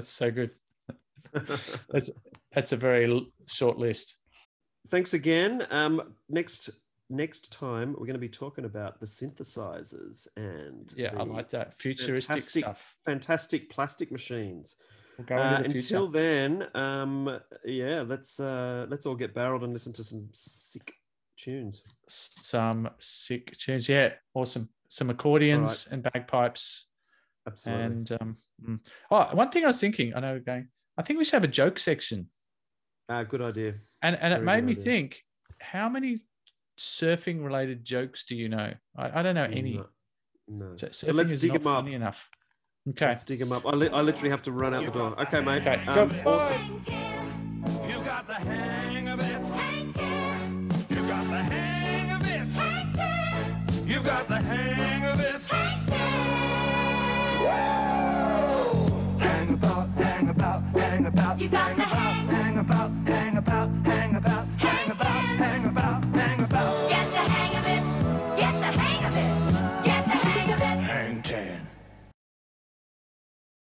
[0.00, 0.52] That's so good.
[1.90, 2.10] that's
[2.54, 4.16] that's a very short list.
[4.88, 5.66] Thanks again.
[5.70, 6.70] Um, next
[7.10, 11.74] next time we're going to be talking about the synthesizers and Yeah, I like that
[11.78, 12.94] futuristic fantastic, stuff.
[13.04, 14.76] fantastic plastic machines.
[15.18, 19.92] We'll Uh, the until then, um, yeah, let's uh, let's all get barreled and listen
[19.92, 20.94] to some sick
[21.36, 21.82] tunes.
[22.08, 23.86] some sick tunes.
[23.86, 24.70] Yeah, awesome.
[24.88, 26.86] Some accordions and bagpipes.
[27.46, 27.84] Absolutely.
[27.84, 28.36] And um,
[28.66, 28.78] mm.
[29.10, 30.68] oh, one thing I was thinking, I know we're going.
[30.98, 32.28] I think we should have a joke section,
[33.08, 33.74] Ah, good idea.
[34.02, 34.84] and and it made me idea.
[34.84, 35.24] think:
[35.60, 36.18] how many
[36.78, 38.72] surfing related jokes do you know?
[38.96, 39.74] I, I don't know any.
[39.76, 39.86] No.
[40.48, 40.76] No.
[40.76, 41.84] So surfing let's is dig not them up.
[41.84, 42.28] funny enough.
[42.90, 43.06] Okay.
[43.08, 43.66] Let's dig them up.
[43.66, 45.20] I, li- I literally have to run out the door.
[45.22, 45.60] Okay, mate.
[45.66, 46.30] Okay, Um, go.
[46.30, 47.19] awesome.
[61.40, 61.89] you gonna